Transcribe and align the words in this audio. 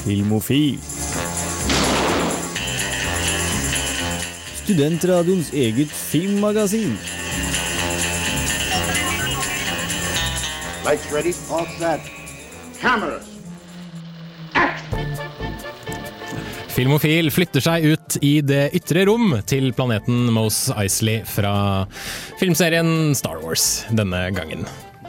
Filmofil. 0.00 0.78
Studentradioens 4.62 5.50
eget 5.52 5.90
filmmagasin. 5.92 6.94
Lights 10.86 11.12
ready? 11.12 11.34
All 11.52 11.66
set. 11.78 12.00
Cameras. 12.80 13.26
Filmofil 16.70 17.28
flytter 17.34 17.60
seg 17.60 17.84
ut 17.92 18.16
i 18.24 18.38
det 18.46 18.70
ytre 18.78 19.04
rom 19.10 19.34
til 19.44 19.68
planeten 19.76 20.30
Mos 20.32 20.70
Eisley 20.80 21.26
fra 21.28 21.84
filmserien 22.40 23.12
Star 23.18 23.42
Wars 23.44 23.82
denne 23.92 24.30
gangen. 24.32 24.64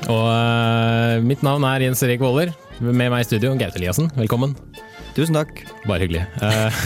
Og 0.09 0.27
uh, 0.27 1.21
mitt 1.23 1.45
navn 1.45 1.63
er 1.69 1.85
Jens 1.85 2.03
Erik 2.03 2.19
Våler. 2.25 2.51
Med 2.81 3.11
meg 3.13 3.21
i 3.21 3.25
studio, 3.27 3.51
Gaute 3.59 3.77
Eliassen. 3.77 4.07
Velkommen. 4.17 4.55
Tusen 5.13 5.35
takk. 5.37 5.59
Bare 5.85 6.01
hyggelig. 6.01 6.23
Eh, 6.41 6.79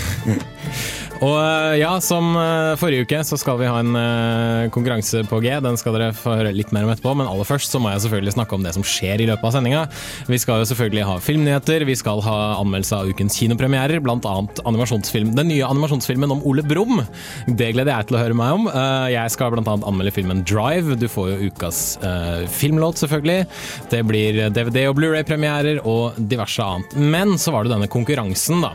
og 1.23 1.35
eh, 1.39 1.77
ja, 1.79 1.93
som 2.03 2.33
eh, 2.35 2.73
forrige 2.79 3.05
uke 3.05 3.21
så 3.27 3.37
skal 3.39 3.59
vi 3.61 3.69
ha 3.69 3.77
en 3.79 3.95
eh, 3.95 4.67
konkurranse 4.73 5.21
på 5.29 5.39
G. 5.43 5.53
Den 5.63 5.77
skal 5.79 5.95
dere 5.95 6.15
få 6.15 6.33
høre 6.41 6.51
litt 6.55 6.73
mer 6.75 6.83
om 6.83 6.91
etterpå, 6.91 7.13
men 7.15 7.29
aller 7.29 7.47
først 7.47 7.71
så 7.71 7.79
må 7.79 7.93
jeg 7.93 8.03
selvfølgelig 8.03 8.35
snakke 8.35 8.57
om 8.57 8.65
det 8.65 8.73
som 8.75 8.83
skjer 8.85 9.23
i 9.23 9.27
løpet 9.29 9.47
av 9.47 9.55
sendinga. 9.55 9.83
Vi 10.27 10.39
skal 10.41 10.59
jo 10.59 10.67
selvfølgelig 10.71 11.05
ha 11.07 11.15
filmnyheter, 11.23 11.85
vi 11.87 11.95
skal 11.99 12.23
ha 12.25 12.35
anmeldelse 12.59 12.99
av 12.99 13.11
ukens 13.13 13.39
kinopremierer, 13.39 14.03
annet 14.03 14.61
animasjonsfilm. 14.67 15.31
Den 15.37 15.49
nye 15.53 15.67
animasjonsfilmen 15.69 16.35
om 16.35 16.43
Ole 16.49 16.65
Brumm. 16.67 17.03
Det 17.47 17.71
gleder 17.75 17.93
jeg 17.93 18.09
til 18.09 18.19
å 18.19 18.23
høre 18.23 18.37
meg 18.37 18.57
om. 18.57 18.67
Jeg 19.11 19.33
skal 19.33 19.55
annet 19.55 19.87
anmelde 19.87 20.13
filmen 20.15 20.43
Drive. 20.47 20.97
Du 20.99 21.07
får 21.11 21.31
jo 21.31 21.51
ukas 21.51 21.81
filmlåt, 22.51 22.99
selvfølgelig. 23.03 23.45
Det 23.91 24.01
blir 24.07 24.41
DVD- 24.55 24.87
og 24.89 24.97
Blu-ray-premierer 24.99 25.83
og 25.83 26.17
diverse 26.31 26.63
annet. 26.65 26.97
Men 26.99 27.37
så 27.41 27.53
var 27.55 27.65
det 27.65 27.75
denne 27.75 27.91
konkurransen, 27.91 28.65
da. 28.65 28.73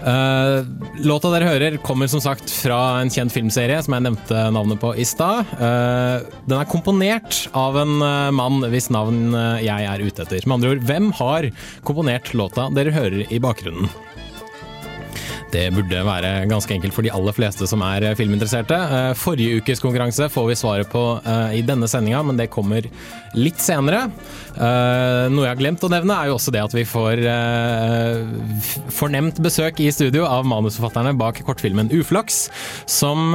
Uh, 0.00 0.64
låta 1.04 1.28
dere 1.34 1.48
hører 1.50 1.76
kommer 1.84 2.08
som 2.08 2.22
sagt 2.24 2.48
fra 2.54 3.00
en 3.02 3.12
kjent 3.12 3.34
filmserie 3.34 3.80
som 3.84 3.96
jeg 3.96 4.06
nevnte 4.06 4.44
navnet 4.54 4.80
på 4.80 4.94
i 4.96 5.04
stad. 5.08 5.48
Uh, 5.60 6.24
den 6.48 6.56
er 6.56 6.70
komponert 6.70 7.42
av 7.56 7.76
en 7.82 7.98
uh, 8.00 8.30
mann 8.32 8.64
hvis 8.72 8.90
navn 8.94 9.34
jeg 9.60 9.88
er 9.90 10.04
ute 10.04 10.24
etter. 10.24 10.46
Med 10.46 10.58
andre 10.58 10.74
ord, 10.74 10.86
hvem 10.88 11.10
har 11.20 11.50
komponert 11.86 12.32
låta 12.36 12.70
dere 12.76 12.94
hører 12.96 13.26
i 13.28 13.42
bakgrunnen? 13.42 13.90
Det 15.50 15.64
burde 15.74 16.02
være 16.06 16.30
ganske 16.50 16.74
enkelt 16.76 16.94
for 16.94 17.06
de 17.06 17.10
aller 17.14 17.34
fleste 17.34 17.66
som 17.66 17.82
er 17.82 18.04
eh, 18.06 18.16
filminteresserte. 18.18 18.76
Eh, 18.76 19.10
Forrige 19.18 19.58
ukes 19.58 19.82
konkurranse 19.82 20.28
får 20.30 20.46
vi 20.46 20.58
svaret 20.58 20.90
på 20.92 21.02
eh, 21.18 21.58
i 21.58 21.64
denne 21.66 21.88
sendinga, 21.90 22.22
men 22.26 22.38
det 22.38 22.50
kommer 22.54 22.86
litt 23.34 23.60
senere. 23.62 24.08
Noe 24.60 25.44
jeg 25.44 25.52
har 25.52 25.58
glemt 25.60 25.84
å 25.86 25.90
nevne, 25.92 26.14
er 26.16 26.30
jo 26.30 26.34
også 26.34 26.50
det 26.50 26.62
at 26.64 26.72
vi 26.74 26.82
får 26.88 27.20
fornemt 28.92 29.38
besøk 29.42 29.78
i 29.84 29.86
studio 29.94 30.24
av 30.26 30.48
manusforfatterne 30.50 31.14
bak 31.18 31.38
kortfilmen 31.46 31.92
Uflaks, 31.94 32.40
som 32.90 33.30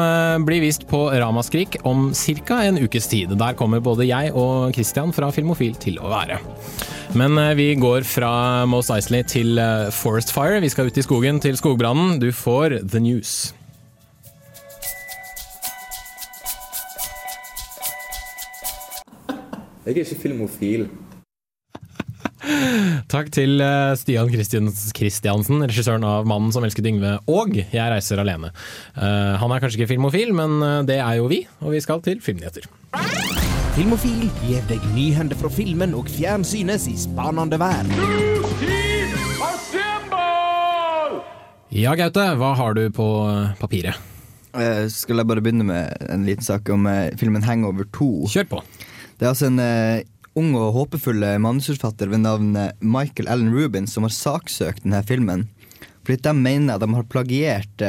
blir 0.46 0.66
vist 0.66 0.84
på 0.92 1.06
Ramaskrik 1.16 1.80
om 1.88 2.10
ca. 2.12 2.60
en 2.68 2.82
ukes 2.84 3.08
tid. 3.08 3.32
Der 3.40 3.56
kommer 3.56 3.80
både 3.80 4.10
jeg 4.10 4.36
og 4.36 4.76
Christian 4.76 5.16
fra 5.16 5.32
Filmofil 5.32 5.80
til 5.80 6.04
å 6.04 6.12
være. 6.12 6.42
Men 7.16 7.38
eh, 7.38 7.54
vi 7.56 7.68
går 7.80 8.04
fra 8.04 8.66
Most 8.68 8.92
Eisley 8.92 9.24
til 9.24 9.60
eh, 9.62 9.88
Forest 9.96 10.34
Fire. 10.36 10.60
Vi 10.60 10.70
skal 10.72 10.90
ut 10.90 10.98
i 11.00 11.04
skogen 11.06 11.40
til 11.40 11.56
skogbrannen. 11.56 12.18
Du 12.20 12.28
får 12.36 12.82
The 12.84 13.00
News. 13.00 13.54
Jeg 19.86 19.94
er 19.94 20.02
ikke 20.02 20.20
filmofil. 20.26 20.88
Takk 23.14 23.32
til 23.32 23.64
eh, 23.64 23.96
Stian 23.96 24.34
Kristiansen, 24.34 25.64
regissøren 25.64 26.04
av 26.04 26.28
'Mannen 26.28 26.52
som 26.52 26.68
elsket 26.68 26.92
Yngve' 26.92 27.22
og 27.32 27.56
'Jeg 27.56 27.80
reiser 27.96 28.20
alene'. 28.20 28.52
Han 28.96 29.52
er 29.52 29.64
kanskje 29.64 29.80
ikke 29.80 29.94
filmofil, 29.96 30.36
men 30.36 30.60
det 30.88 31.00
er 31.00 31.22
jo 31.22 31.32
vi, 31.32 31.46
og 31.62 31.72
vi 31.72 31.80
skal 31.80 32.04
til 32.04 32.20
filmnyheter. 32.20 32.68
Filmofil 33.76 34.30
gir 34.40 34.62
deg 34.70 34.84
nyhender 34.96 35.36
fra 35.36 35.50
filmen 35.52 35.92
og 36.00 36.08
fjernsynets 36.08 36.86
i 36.88 36.94
spanende 36.96 37.58
verden. 37.60 37.90
Ja, 41.76 41.92
Gaute, 42.00 42.24
hva 42.40 42.54
har 42.56 42.78
du 42.78 42.86
på 42.96 43.08
eh, 43.28 43.50
papiret? 43.60 44.00
Uh, 44.56 44.88
skal 44.88 45.20
jeg 45.20 45.28
bare 45.28 45.44
begynne 45.44 45.68
med 45.68 46.08
en 46.08 46.24
liten 46.24 46.48
sak 46.48 46.72
om 46.72 46.88
uh, 46.88 47.12
filmen 47.20 47.44
'Hangover 47.44 47.84
2'. 47.92 48.32
Kjør 48.32 48.48
på. 48.54 48.62
Det 49.20 49.28
er 49.28 49.34
altså 49.34 49.52
en 49.52 49.60
uh, 49.60 50.00
ung 50.40 50.56
og 50.56 50.72
håpefull 50.78 51.28
manusforfatter 51.44 52.16
ved 52.16 52.24
navn 52.24 52.56
Michael 52.80 53.28
Allen 53.28 53.52
Rubin 53.52 53.92
som 53.92 54.08
har 54.08 54.16
saksøkt 54.16 54.88
denne 54.88 55.04
filmen. 55.04 55.50
Fordi 56.08 56.24
de 56.24 56.38
mener 56.40 56.78
at 56.78 56.86
de 56.86 56.94
har 56.96 57.12
plagiert 57.12 57.84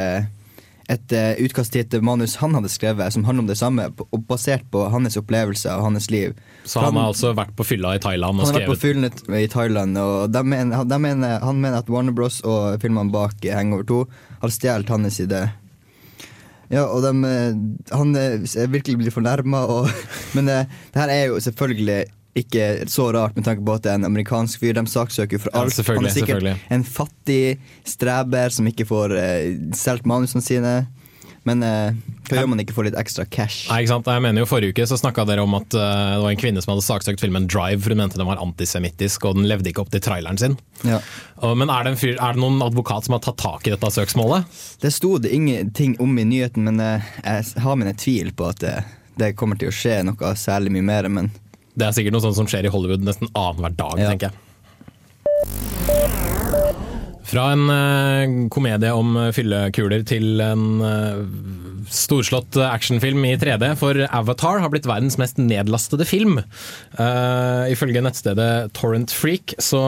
et 0.87 1.13
eh, 1.15 1.35
utkast 1.43 1.73
til 1.75 1.83
et 1.83 1.95
manus 2.03 2.37
han 2.39 2.55
hadde 2.55 2.71
skrevet, 2.71 3.11
som 3.11 3.25
handler 3.27 3.43
om 3.43 3.49
det 3.49 3.57
samme, 3.59 3.89
og 4.07 4.23
basert 4.29 4.63
på 4.71 4.85
hans 4.93 5.19
opplevelser 5.19 5.75
og 5.75 5.89
hans 5.89 6.09
liv. 6.13 6.37
Så 6.63 6.79
han 6.83 6.95
har 6.95 7.11
altså 7.11 7.33
vært 7.35 7.51
på 7.59 7.65
fylla 7.67 7.97
i 7.97 8.01
Thailand 8.03 8.39
og 8.39 8.47
Han 8.47 8.55
har 8.55 8.61
vært 8.61 8.71
på 8.71 8.81
fylla 8.85 9.11
i 9.35 9.49
Thailand, 9.51 9.99
og 9.99 10.31
de 10.31 10.43
mener, 10.47 10.87
de 10.87 10.99
mener, 11.03 11.39
han 11.43 11.59
mener 11.59 11.83
at 11.83 11.91
Warner 11.91 12.15
Bros. 12.15 12.39
og 12.47 12.79
filmene 12.83 13.11
bak 13.11 13.43
Hangover 13.43 13.87
2 13.87 14.01
har 14.43 14.53
stjålet 14.53 14.93
hans 14.95 15.19
idé. 15.23 15.47
Ja, 16.71 16.83
og 16.87 17.03
de, 17.03 17.11
eh, 17.23 17.59
han 17.95 18.15
eh, 18.19 18.43
er 18.43 18.71
virkelig 18.71 18.99
blir 18.99 19.15
fornærma, 19.15 19.65
men 20.35 20.47
det, 20.47 20.61
det 20.93 21.03
her 21.03 21.11
er 21.11 21.25
jo 21.31 21.43
selvfølgelig 21.43 22.05
ikke 22.41 22.67
så 22.91 23.09
rart 23.15 23.35
med 23.37 23.47
tanke 23.47 23.65
på 23.65 23.77
at 23.77 23.85
det 23.85 23.93
er 23.93 24.01
en 24.01 24.09
amerikansk 24.09 24.61
fyr. 24.61 24.75
De 24.77 24.85
saksøker 24.91 25.41
for 25.41 25.53
Ja, 25.53 25.63
alt. 25.65 25.73
selvfølgelig, 25.77 26.11
han 26.11 26.13
er 26.13 26.19
sikkert 26.19 26.71
en 26.77 26.83
fattig 26.83 27.41
streber 27.87 28.53
som 28.53 28.69
ikke 28.69 28.87
får 28.87 29.17
eh, 29.17 29.49
solgt 29.77 30.07
manusene 30.09 30.45
sine. 30.45 30.77
Men 31.47 31.61
eh, 31.63 31.95
hva 32.27 32.41
gjør 32.41 32.49
man 32.51 32.59
ikke 32.59 32.75
for 32.75 32.83
litt 32.83 32.97
ekstra 32.99 33.23
cash? 33.31 33.69
Nei, 33.69 33.79
ikke 33.85 33.93
sant? 33.93 34.09
Jeg 34.11 34.23
mener 34.25 34.43
jo 34.43 34.47
Forrige 34.49 34.75
uke 34.75 34.87
så 34.89 34.97
snakka 34.99 35.23
dere 35.29 35.45
om 35.47 35.53
at 35.55 35.77
uh, 35.79 36.17
det 36.17 36.23
var 36.25 36.33
en 36.33 36.41
kvinne 36.41 36.63
som 36.63 36.73
hadde 36.73 36.83
saksøkt 36.83 37.23
filmen 37.23 37.47
Drive, 37.47 37.79
for 37.85 37.95
hun 37.95 38.01
mente 38.01 38.19
den 38.19 38.27
var 38.27 38.41
antisemittisk 38.43 39.29
og 39.29 39.37
den 39.39 39.47
levde 39.47 39.71
ikke 39.71 39.85
opp 39.85 39.93
til 39.93 40.03
traileren 40.03 40.39
sin. 40.41 40.57
Ja. 40.83 40.99
Uh, 41.39 41.53
men 41.55 41.71
er 41.71 41.87
det, 41.87 41.95
fyr, 42.01 42.17
er 42.17 42.35
det 42.35 42.43
noen 42.43 42.59
advokat 42.65 43.07
som 43.07 43.15
har 43.15 43.23
tatt 43.23 43.39
tak 43.39 43.69
i 43.69 43.71
dette 43.71 43.93
søksmålet? 43.95 44.59
Det 44.83 44.91
sto 44.91 45.13
det 45.23 45.31
ingenting 45.37 45.95
om 46.03 46.19
i 46.19 46.27
nyheten, 46.27 46.67
men 46.67 46.83
uh, 46.83 47.11
jeg 47.23 47.63
har 47.63 47.79
mine 47.79 47.95
tvil 47.95 48.33
på 48.35 48.51
at 48.51 48.59
det, 48.65 48.75
det 49.15 49.31
kommer 49.39 49.55
til 49.61 49.71
å 49.71 49.77
skje 49.77 50.01
noe 50.09 50.35
særlig 50.35 50.75
mye 50.75 50.89
mer. 50.91 51.07
Men 51.07 51.31
Det 51.77 51.85
er 51.85 51.93
sikkert 51.93 52.15
noe 52.15 52.23
sånt 52.25 52.37
som 52.39 52.47
skjer 52.49 52.65
i 52.65 52.71
Hollywood 52.73 53.03
nesten 53.05 53.29
annenhver 53.37 53.75
dag, 53.77 53.99
Ja. 54.01 54.09
tenker 54.09 54.31
jeg. 54.31 54.43
Fra 57.27 57.49
en 57.51 57.65
eh, 57.69 58.47
komedie 58.53 58.93
om 58.95 59.17
fyllekuler 59.35 60.05
til 60.07 60.39
en 60.41 60.63
eh, 60.81 61.17
storslått 61.93 62.57
actionfilm 62.61 63.23
i 63.25 63.35
3D, 63.39 63.69
for 63.79 63.99
Avatar 64.09 64.59
har 64.63 64.71
blitt 64.73 64.87
verdens 64.89 65.17
mest 65.21 65.39
nedlastede 65.41 66.05
film. 66.07 66.39
Uh, 66.99 67.65
ifølge 67.71 68.01
nettstedet 68.03 68.73
Torrent 68.77 69.13
Freak 69.15 69.55
så 69.63 69.81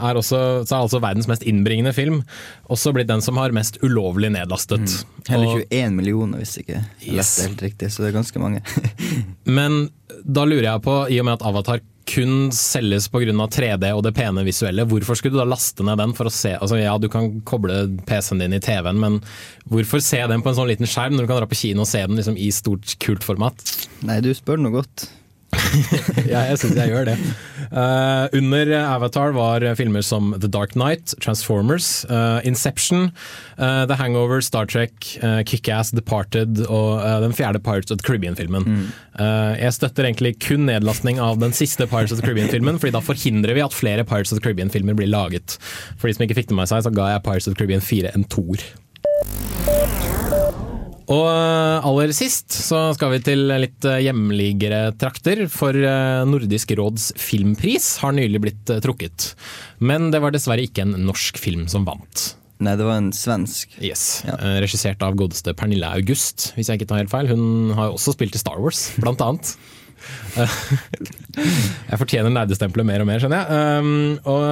er, 0.00 0.18
også, 0.18 0.40
så 0.66 0.74
er 0.74 0.80
altså 0.84 1.00
verdens 1.04 1.28
mest 1.30 1.46
innbringende 1.46 1.94
film 1.96 2.22
også 2.72 2.94
blitt 2.96 3.10
den 3.10 3.22
som 3.24 3.36
har 3.40 3.52
mest 3.54 3.78
ulovlig 3.84 4.30
nedlastet. 4.34 5.04
heller 5.28 5.60
Hele 5.60 5.66
21 5.70 5.96
millioner, 5.98 6.40
hvis 6.42 6.56
ikke 6.62 6.78
jeg 6.78 6.84
Yes. 7.04 7.16
leste 7.18 7.48
helt 7.48 7.64
riktig. 7.66 7.90
Så 7.92 8.02
det 8.02 8.10
er 8.12 8.16
ganske 8.18 8.40
mange. 8.40 8.62
Men 9.58 9.88
da 10.24 10.44
lurer 10.48 10.70
jeg 10.70 10.84
på, 10.84 10.94
i 11.12 11.18
og 11.20 11.28
med 11.28 11.36
at 11.38 11.44
Avatar 11.46 11.82
kun 12.08 12.52
selges 12.54 13.08
pga. 13.12 13.24
3D 13.24 13.90
og 13.94 14.02
det 14.06 14.14
pene 14.16 14.44
visuelle, 14.46 14.86
hvorfor 14.88 15.18
skulle 15.18 15.36
du 15.36 15.40
da 15.40 15.48
laste 15.48 15.84
ned 15.86 15.98
den 16.00 16.14
for 16.16 16.28
å 16.28 16.32
se 16.32 16.54
altså 16.56 16.78
Ja, 16.80 16.94
du 17.00 17.08
kan 17.12 17.40
koble 17.48 17.84
PC-en 18.08 18.42
din 18.42 18.56
i 18.56 18.62
TV-en, 18.62 19.00
men 19.00 19.20
hvorfor 19.70 20.02
se 20.04 20.20
den 20.30 20.44
på 20.44 20.52
en 20.52 20.58
sånn 20.58 20.70
liten 20.70 20.88
skjerm 20.90 21.16
når 21.16 21.24
du 21.24 21.30
kan 21.32 21.42
dra 21.42 21.50
på 21.50 21.60
kino 21.62 21.84
og 21.84 21.90
se 21.90 22.04
den 22.04 22.18
liksom 22.20 22.38
i 22.40 22.50
stort, 22.54 22.96
kult 23.02 23.24
format? 23.26 23.64
Nei, 24.04 24.20
du 24.24 24.32
spør 24.36 24.60
noe 24.60 24.80
godt. 24.80 25.08
ja, 26.32 26.44
jeg 26.50 26.60
syns 26.62 26.78
jeg 26.78 26.92
gjør 26.92 27.10
det. 27.12 27.18
Uh, 27.74 28.28
under 28.36 28.70
Avatar 28.80 29.34
var 29.34 29.64
filmer 29.78 30.04
som 30.04 30.34
The 30.38 30.50
Dark 30.50 30.76
Knight, 30.76 31.14
Transformers, 31.24 32.04
uh, 32.10 32.40
Inception, 32.44 33.10
uh, 33.58 33.84
The 33.90 33.98
Hangover, 33.98 34.40
Star 34.44 34.66
Trek, 34.66 34.94
uh, 35.22 35.42
Kickass, 35.46 35.94
Departed 35.94 36.64
og 36.68 37.00
den 37.24 37.34
fjerde 37.36 37.62
Pirates 37.62 37.90
of 37.90 37.98
the 37.98 38.06
Caribbean-filmen. 38.06 38.92
Eh, 39.14 39.52
jeg 39.62 39.76
støtter 39.76 40.08
egentlig 40.08 40.34
kun 40.42 40.66
nedlastning 40.68 41.20
av 41.22 41.38
den 41.42 41.54
siste 41.56 41.86
Pirates 41.90 42.14
of 42.14 42.20
the 42.20 42.26
Caribbean-filmen, 42.26 42.80
fordi 42.82 42.94
da 42.96 43.02
forhindrer 43.04 43.54
vi 43.54 43.64
at 43.64 43.76
flere 43.76 44.06
Pirates 44.06 44.32
of 44.32 44.40
the 44.40 44.44
Caribbean-filmer 44.44 44.96
blir 44.98 45.10
laget. 45.10 45.58
For 45.98 46.08
de 46.08 46.16
som 46.16 46.26
ikke 46.26 46.40
fikk 46.40 46.50
det 46.50 46.58
med 46.58 46.70
seg, 46.70 46.86
så 46.86 46.94
ga 46.94 47.12
jeg 47.14 47.26
Pirates 47.26 47.48
of 47.48 47.54
the 47.54 47.60
Caribbean 47.62 47.84
4 47.84 48.14
en 48.14 48.26
toer. 48.26 48.66
Og 51.12 51.26
eh, 51.28 51.84
aller 51.84 52.12
sist 52.16 52.54
så 52.54 52.86
skal 52.96 53.12
vi 53.12 53.20
til 53.26 53.44
litt 53.60 53.84
eh, 53.88 54.00
hjemligere 54.06 54.94
trakter, 55.00 55.44
for 55.52 55.76
eh, 55.76 56.22
Nordisk 56.28 56.72
råds 56.78 57.10
filmpris 57.20 57.98
har 58.00 58.16
nylig 58.16 58.40
blitt 58.46 58.72
trukket. 58.84 59.34
Men 59.84 60.08
det 60.14 60.22
var 60.24 60.32
dessverre 60.32 60.64
ikke 60.64 60.86
en 60.86 60.96
norsk 61.04 61.40
film 61.40 61.66
som 61.68 61.84
vant. 61.88 62.30
Nei, 62.64 62.76
det 62.78 62.86
var 62.86 63.02
en 63.02 63.12
svensk. 63.12 63.74
Yes, 63.82 64.22
Ja. 64.24 64.38
Regissert 64.62 65.02
av 65.04 65.16
godeste 65.18 65.52
Pernille 65.58 65.90
August, 65.98 66.52
hvis 66.56 66.70
jeg 66.70 66.80
ikke 66.80 66.92
tar 66.92 67.02
helt 67.02 67.12
feil. 67.12 67.28
Hun 67.28 67.74
har 67.76 67.90
jo 67.90 67.98
også 67.98 68.14
spilt 68.14 68.38
i 68.38 68.40
Star 68.40 68.62
Wars, 68.62 68.86
blant 68.96 69.20
annet. 69.24 69.56
Jeg 71.34 71.98
fortjener 71.98 72.30
nerdestempelet 72.30 72.86
mer 72.86 73.02
og 73.02 73.08
mer, 73.08 73.22
skjønner 73.22 73.40
jeg. 73.42 73.82
Um, 73.82 74.18
og, 74.30 74.44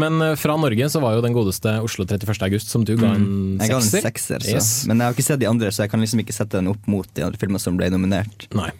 men 0.00 0.24
fra 0.40 0.56
Norge 0.60 0.88
så 0.92 1.02
var 1.02 1.16
jo 1.16 1.24
den 1.24 1.36
godeste 1.36 1.74
Oslo 1.84 2.06
31. 2.06 2.32
august, 2.48 2.72
som 2.72 2.84
du 2.86 2.94
ga 2.96 3.14
en 3.14 3.20
Mm. 3.30 3.58
Jeg 3.60 3.70
ga 3.70 3.80
sekser. 3.84 3.98
en 3.98 4.06
sekser, 4.08 4.44
så. 4.44 4.54
Yes. 4.56 4.68
men 4.88 5.00
jeg 5.00 5.06
har 5.06 5.16
ikke 5.16 5.26
sett 5.26 5.40
de 5.42 5.48
andre, 5.48 5.70
så 5.72 5.84
jeg 5.84 5.92
kan 5.92 6.00
liksom 6.02 6.22
ikke 6.22 6.34
sette 6.34 6.56
den 6.56 6.70
opp 6.72 6.86
mot 6.90 7.08
de 7.16 7.24
andre 7.26 7.40
filmene 7.40 7.60
som 7.62 7.76
ble 7.78 7.90
nominert. 7.92 8.46
Nei. 8.56 8.70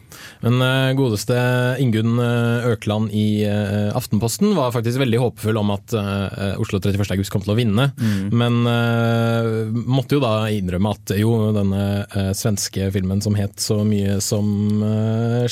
Men 0.44 0.60
uh, 0.60 0.90
godeste 0.96 1.36
Ingunn 1.80 2.18
eh, 2.20 2.66
Økland 2.72 3.12
i 3.16 3.44
uh, 3.48 3.92
Aftenposten 3.96 4.52
var 4.56 4.72
faktisk 4.74 5.00
veldig 5.00 5.20
håpefull 5.22 5.60
om 5.60 5.72
at 5.72 5.94
uh, 5.96 6.60
Oslo 6.60 6.80
31. 6.80 7.04
august 7.14 7.32
kom 7.32 7.44
til 7.44 7.54
å 7.54 7.58
vinne, 7.58 7.86
men 8.32 8.56
eh, 8.68 9.70
måtte 9.70 10.16
jo 10.16 10.20
da 10.22 10.48
innrømme 10.52 10.92
at 10.92 11.12
jo, 11.18 11.30
denne 11.54 12.32
svenske 12.36 12.88
filmen 12.94 13.20
som 13.24 13.36
het 13.38 13.60
så 13.62 13.80
mye 13.86 14.18
som 14.24 14.46
eh, 14.84 15.44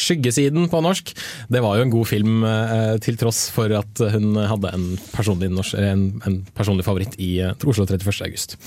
På 0.69 0.82
norsk, 0.85 1.15
det 1.53 1.62
var 1.65 1.79
jo 1.79 1.87
en 1.87 1.93
god 1.93 2.09
film 2.11 2.44
eh, 2.47 2.97
til 3.05 3.19
tross 3.20 3.47
for 3.55 3.73
at 3.79 4.03
hun 4.15 4.37
hadde 4.37 4.73
en 4.75 4.87
personlig, 5.15 5.50
norsk, 5.55 5.79
en, 5.81 6.06
en 6.29 6.38
personlig 6.56 6.87
favoritt 6.87 7.17
i 7.23 7.38
eh, 7.44 7.67
Oslo 7.69 7.87
31. 7.87 8.12
august. 8.29 8.59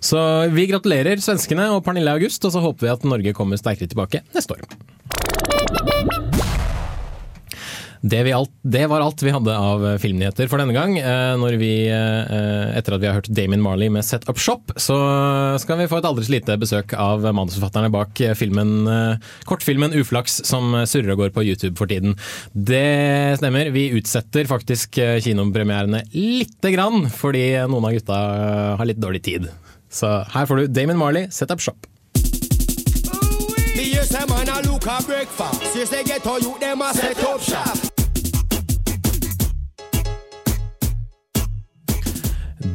Så 0.00 0.22
vi 0.54 0.68
gratulerer 0.70 1.20
svenskene 1.24 1.70
og 1.74 1.84
Pernille 1.86 2.14
August, 2.14 2.44
og 2.44 2.54
så 2.54 2.64
håper 2.64 2.86
vi 2.86 2.94
at 2.94 3.08
Norge 3.08 3.36
kommer 3.36 3.60
sterkere 3.60 3.90
tilbake 3.90 4.24
neste 4.36 4.58
år. 4.58 6.27
Det, 8.00 8.20
alt, 8.32 8.52
det 8.62 8.84
var 8.90 9.02
alt 9.02 9.22
vi 9.24 9.32
hadde 9.34 9.54
av 9.54 9.84
eh, 9.86 9.96
filmnyheter 9.98 10.48
for 10.50 10.60
denne 10.60 10.74
gang. 10.76 10.94
Eh, 10.98 11.56
vi, 11.58 11.72
eh, 11.90 12.76
etter 12.78 12.94
at 12.94 13.02
vi 13.02 13.08
har 13.08 13.18
hørt 13.18 13.30
Damien 13.34 13.62
Marley 13.64 13.90
med 13.90 14.06
Set 14.06 14.28
Up 14.30 14.38
Shop, 14.38 14.72
så 14.78 14.98
skal 15.58 15.80
vi 15.80 15.88
få 15.90 15.98
et 15.98 16.08
aldri 16.08 16.26
så 16.28 16.36
lite 16.36 16.58
besøk 16.60 16.94
av 16.98 17.26
manusforfatterne 17.26 17.90
bak 17.92 18.22
filmen, 18.38 18.86
kortfilmen 19.48 19.96
Uflaks, 19.98 20.40
som 20.46 20.76
surrer 20.86 21.14
og 21.14 21.24
går 21.24 21.34
på 21.34 21.46
YouTube 21.48 21.76
for 21.80 21.90
tiden. 21.90 22.14
Det 22.52 23.38
stemmer. 23.40 23.72
Vi 23.74 23.88
utsetter 23.98 24.48
faktisk 24.50 25.00
kinopremierene 25.24 26.04
lite 26.14 26.72
grann, 26.74 27.08
fordi 27.10 27.50
noen 27.70 27.90
av 27.90 27.98
gutta 27.98 28.22
har 28.78 28.88
litt 28.88 29.02
dårlig 29.02 29.24
tid. 29.26 29.48
Så 29.90 30.10
her 30.34 30.48
får 30.48 30.62
du 30.62 30.74
Damien 30.78 31.00
Marley, 31.00 31.30
Set 31.34 31.50
Up 31.54 31.62
Shop. 31.64 31.88
Me 33.78 33.84
hear 33.94 34.02
say 34.02 34.24
man 34.26 34.48
a 34.50 34.58
look 34.66 34.86
a 34.90 34.98
breakfast. 35.06 35.62
Since 35.72 35.90
they 35.90 36.02
get 36.02 36.26
all 36.26 36.40
you 36.42 36.58
them 36.58 36.82
a 36.82 36.92
set 36.92 37.20
up 37.22 37.40
shop. 37.40 37.78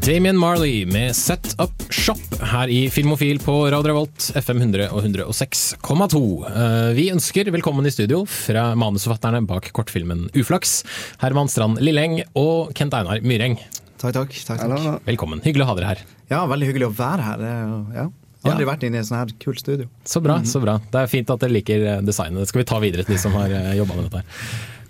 Damien 0.05 0.37
Marley 0.39 0.85
med 0.85 1.11
Set 1.15 1.55
Up 1.59 1.83
Shop 1.91 2.23
her 2.53 2.71
i 2.71 2.89
Filmofil 2.91 3.41
på 3.43 3.57
Radio 3.67 3.91
Revolt, 3.91 4.29
FM 4.39 4.63
100 4.63 4.87
og 4.95 5.03
106,2. 5.03 6.23
Eh, 6.47 6.95
Vi 6.95 7.09
ønsker 7.11 7.51
velkommen 7.51 7.83
i 7.87 7.91
studio 7.91 8.23
fra 8.23 8.69
manusforfatterne 8.79 9.43
bak 9.47 9.73
kortfilmen 9.75 10.29
Uflaks, 10.39 10.85
Herman 11.19 11.51
Strand 11.51 11.83
Lilleng 11.83 12.21
og 12.31 12.71
Kent 12.79 12.95
Einar 12.95 13.19
Myreng. 13.27 13.59
Takk, 13.99 14.15
takk. 14.21 14.39
takk, 14.47 14.67
takk. 14.71 15.03
Velkommen. 15.11 15.43
Hyggelig 15.43 15.67
å 15.67 15.71
ha 15.73 15.79
dere 15.79 15.93
her. 15.97 16.07
Ja, 16.31 16.45
veldig 16.47 16.71
hyggelig 16.71 16.93
å 16.93 16.97
være 17.03 17.31
her. 17.31 17.43
Det 17.43 18.11
jo- 18.43 18.49
Ja. 18.49 18.51
Aldri 18.57 18.65
vært 18.67 18.83
inne 18.83 18.95
i 18.95 18.99
et 18.99 19.05
sånt 19.07 19.19
her 19.21 19.35
kult 19.39 19.59
studio. 19.59 19.87
Så 20.05 20.21
bra, 20.21 20.39
så 20.43 20.59
bra. 20.61 20.77
Det 20.91 20.99
er 21.01 21.07
fint 21.07 21.29
at 21.29 21.39
dere 21.39 21.53
liker 21.55 21.85
eh, 21.97 22.01
designet. 22.01 22.39
Det 22.43 22.47
skal 22.49 22.61
vi 22.61 22.65
ta 22.65 22.79
videre 22.83 23.05
til 23.05 23.15
de 23.15 23.21
som 23.21 23.31
har 23.39 23.47
jobba 23.77 23.95
med 23.95 24.09
dette. 24.09 24.23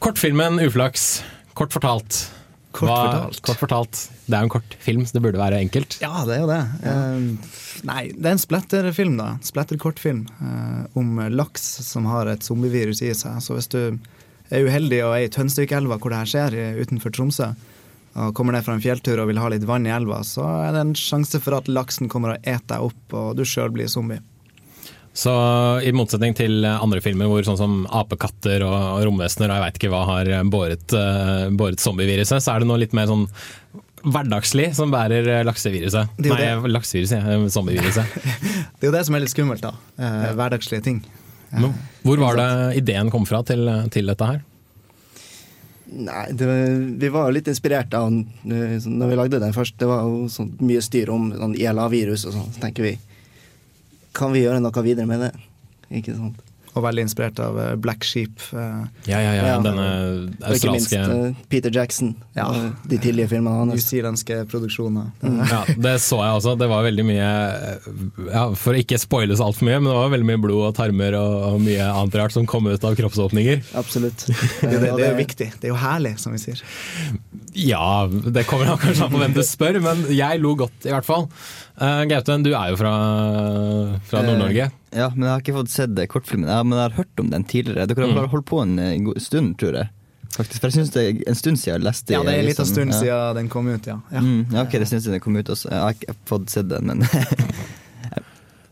Kortfilmen 0.03 0.59
Uflaks, 0.65 1.21
kort 1.55 1.71
fortalt. 1.71 2.29
Kort 2.73 2.89
Hva- 2.89 3.03
fortalt. 3.05 3.41
Kort 3.45 3.59
fortalt. 3.61 3.99
Det 4.25 4.33
er 4.33 4.41
jo 4.41 4.47
en 4.49 4.49
kort 4.55 4.73
film, 4.81 5.03
så 5.05 5.13
det 5.13 5.21
burde 5.21 5.37
være 5.37 5.59
enkelt. 5.61 5.99
Ja, 6.01 6.23
det 6.25 6.37
er 6.37 6.41
jo 6.41 6.47
det. 6.49 6.61
Eh, 6.89 7.83
nei, 7.85 8.07
det 8.17 8.25
er 8.25 8.31
en 8.33 8.41
splatterfilm, 8.41 9.17
da. 9.19 9.27
Splatterkortfilm 9.45 10.23
uh, 10.41 10.87
om 10.97 11.19
laks 11.29 11.61
som 11.85 12.05
har 12.09 12.25
et 12.31 12.41
zombievirus 12.41 13.03
i 13.05 13.13
seg. 13.13 13.37
Så 13.45 13.53
hvis 13.53 13.69
du 13.69 13.77
er 14.49 14.65
uheldig 14.65 15.03
og 15.05 15.13
er 15.13 15.27
i 15.27 15.29
Tønsvikelva, 15.29 15.99
hvor 16.01 16.09
det 16.09 16.23
her 16.23 16.31
skjer, 16.49 16.57
utenfor 16.81 17.13
Tromsø, 17.13 17.51
og 18.13 18.33
kommer 18.37 18.53
ned 18.53 18.65
fra 18.65 18.75
en 18.77 18.83
fjelltur 18.83 19.21
og 19.23 19.31
vil 19.31 19.39
ha 19.41 19.49
litt 19.49 19.65
vann 19.65 19.87
i 19.89 19.93
elva, 19.93 20.19
så 20.27 20.45
er 20.67 20.75
det 20.75 20.83
en 20.83 20.93
sjanse 20.97 21.39
for 21.41 21.57
at 21.57 21.71
laksen 21.71 22.11
kommer 22.11 22.35
og 22.35 22.45
eter 22.45 22.75
deg 22.75 22.91
opp, 22.91 23.15
og 23.17 23.33
du 23.39 23.43
sjøl 23.47 23.73
blir 23.73 23.89
zombie. 23.89 24.21
Så 25.13 25.31
i 25.85 25.91
motsetning 25.93 26.33
til 26.37 26.65
andre 26.65 27.01
filmer 27.05 27.29
hvor 27.29 27.45
sånn 27.45 27.57
som 27.59 27.73
apekatter 27.93 28.63
og 28.65 29.01
romvesener 29.05 29.51
og 29.51 29.59
jeg 29.59 29.63
veit 29.67 29.79
ikke 29.81 29.91
hva 29.93 30.03
har 30.09 30.31
båret, 30.49 30.95
eh, 30.97 31.49
båret 31.53 31.81
zombieviruset, 31.81 32.41
så 32.41 32.55
er 32.55 32.63
det 32.63 32.69
noe 32.69 32.81
litt 32.81 32.95
mer 32.97 33.09
sånn 33.09 33.27
hverdagslig 34.03 34.71
som 34.75 34.93
bærer 34.93 35.29
eh, 35.29 35.43
lakseviruset. 35.47 36.17
Nei, 36.25 36.47
lakseviruset, 36.73 37.21
ja, 37.21 37.37
zombieviruset. 37.53 38.17
Det 38.79 38.87
er 38.87 38.89
jo 38.89 38.95
det 38.97 39.03
som 39.07 39.15
er 39.15 39.23
litt 39.23 39.31
skummelt, 39.31 39.63
da. 39.63 39.75
Eh, 40.01 40.33
Hverdagslige 40.35 40.83
ting. 40.83 40.97
Men 41.53 41.75
Hvor 42.03 42.17
var 42.19 42.35
det 42.35 42.49
ideen 42.81 43.13
kom 43.13 43.27
fra 43.29 43.43
til, 43.47 43.69
til 43.93 44.09
dette 44.09 44.27
her? 44.27 44.41
Nei, 45.93 46.31
det, 46.33 46.47
vi 46.97 47.09
var 47.13 47.27
jo 47.27 47.35
litt 47.35 47.49
inspirert 47.51 47.93
av 47.93 48.07
eh, 48.09 48.77
Når 48.81 49.11
vi 49.11 49.17
lagde 49.19 49.41
den 49.43 49.53
først. 49.53 49.75
Det 49.77 49.89
var 49.89 50.07
jo 50.07 50.25
sånn 50.31 50.55
mye 50.63 50.81
styr 50.81 51.11
om 51.13 51.29
sånn 51.35 51.53
ILA-virus 51.59 52.25
og 52.29 52.37
sånn. 52.37 52.49
Så 52.55 52.63
tenker 52.63 52.87
vi 52.87 52.95
Kan 54.17 54.33
vi 54.33 54.43
gjøre 54.45 54.61
noe 54.63 54.85
videre 54.85 55.09
med 55.09 55.27
det? 55.27 55.31
Ikke 55.93 56.15
sant? 56.17 56.41
Og 56.73 56.81
veldig 56.81 57.03
inspirert 57.05 57.37
av 57.43 57.57
eh, 57.61 57.75
Black 57.77 58.01
Sheep. 58.07 58.39
eh, 58.53 58.85
Ja, 59.05 59.19
ja, 59.21 59.33
ja, 59.37 59.45
Ja. 59.45 59.57
denne 59.61 59.83
Og 60.47 60.55
ikke 60.57 60.71
minst 60.73 60.93
eh, 60.97 61.35
Peter 61.49 61.69
Jackson 61.73 62.15
Ja. 62.35 62.47
de 62.89 62.97
tidlige 62.97 63.27
filmene 63.29 63.53
hans. 63.59 63.73
newzealandske 63.75 64.39
produksjoner. 64.49 65.11
ja, 65.53 65.63
Det 65.77 65.95
så 66.01 66.17
jeg 66.23 66.39
også. 66.39 66.55
Det 66.57 66.69
var 66.71 66.83
veldig 66.87 67.05
mye 67.05 67.27
ja, 68.31 68.43
For 68.57 68.73
å 68.73 68.81
ikke 68.81 68.97
spoiles 69.01 69.39
altfor 69.43 69.69
mye, 69.69 69.77
men 69.83 69.91
det 69.91 69.97
var 69.99 70.09
veldig 70.15 70.29
mye 70.31 70.41
blod 70.47 70.65
og 70.71 70.75
tarmer 70.77 71.13
og, 71.19 71.35
og 71.53 71.61
mye 71.61 71.85
annet 71.93 72.17
rart 72.23 72.33
som 72.33 72.45
kom 72.49 72.65
ut 72.71 72.83
av 72.89 72.97
kroppsåpninger. 72.97 73.61
Absolutt. 73.77 74.25
Det, 74.63 74.79
det, 74.79 74.89
det 74.97 75.05
er 75.05 75.11
jo 75.13 75.17
viktig. 75.19 75.47
Det 75.59 75.67
er 75.67 75.73
jo 75.73 75.79
herlig, 75.79 76.15
som 76.21 76.33
vi 76.33 76.39
sier. 76.41 76.61
Ja, 77.55 78.07
det 78.09 78.45
kommer 78.49 78.65
da 78.71 78.75
kanskje 78.81 79.05
an 79.05 79.11
på 79.13 79.19
hvem 79.21 79.33
du 79.35 79.41
spør, 79.45 79.77
men 79.83 80.05
jeg 80.13 80.39
lo 80.41 80.55
godt 80.59 80.87
i 80.87 80.93
hvert 80.93 81.05
fall. 81.05 81.27
Uh, 81.79 82.03
Gauten, 82.09 82.43
du 82.45 82.51
er 82.55 82.71
jo 82.73 82.77
fra, 82.79 82.93
fra 84.09 84.23
Nord-Norge. 84.25 84.69
Uh, 84.71 84.79
Ja, 84.93 85.07
men 85.09 85.23
jeg 85.25 85.31
har 85.33 85.41
ikke 85.41 85.55
fått 85.55 85.71
sett 85.73 85.97
eh, 85.97 86.05
kortfilmen. 86.05 86.45
Ja, 86.49 86.59
men 86.61 86.77
jeg 86.77 86.83
har 86.91 86.97
hørt 86.99 87.21
om 87.23 87.31
den 87.31 87.43
tidligere. 87.49 87.87
Dere 87.89 88.03
har 88.05 88.11
Mm. 88.11 88.17
bare 88.19 88.29
holdt 88.29 88.45
på 88.45 88.59
en 88.61 88.75
eh, 88.77 88.91
god 89.01 89.17
stund, 89.25 89.55
tror 89.57 89.73
jeg. 89.79 89.89
Faktisk, 90.35 90.59
for 90.61 90.67
jeg 90.69 90.73
synes 90.77 90.91
det 90.93 91.01
er 91.05 91.23
en 91.29 91.35
stund 91.37 91.57
siden 91.61 91.73
jeg 91.79 91.85
leste 91.87 92.13
Ja, 92.13 92.19
det 92.25 92.29
er 92.33 92.39
en 92.39 92.45
liten 92.45 92.61
liksom, 92.61 92.69
stund 92.73 92.93
ja. 92.93 92.99
siden 92.99 93.35
den 93.39 93.49
kom 93.49 93.67
ut, 93.73 93.85
ja. 93.89 93.97
ja. 94.13 94.21
Mm, 94.21 94.45
ja, 94.53 94.61
ok, 94.67 94.71
det 94.81 94.87
synes 94.89 95.05
jeg 95.09 95.13
den 95.17 95.21
kom 95.25 95.35
ut 95.37 95.49
også. 95.49 95.69
Jeg 95.73 95.81
har 95.81 95.97
ikke 95.97 96.15
fått 96.29 96.49
sett 96.53 96.69
den, 96.69 96.89
men 96.89 97.01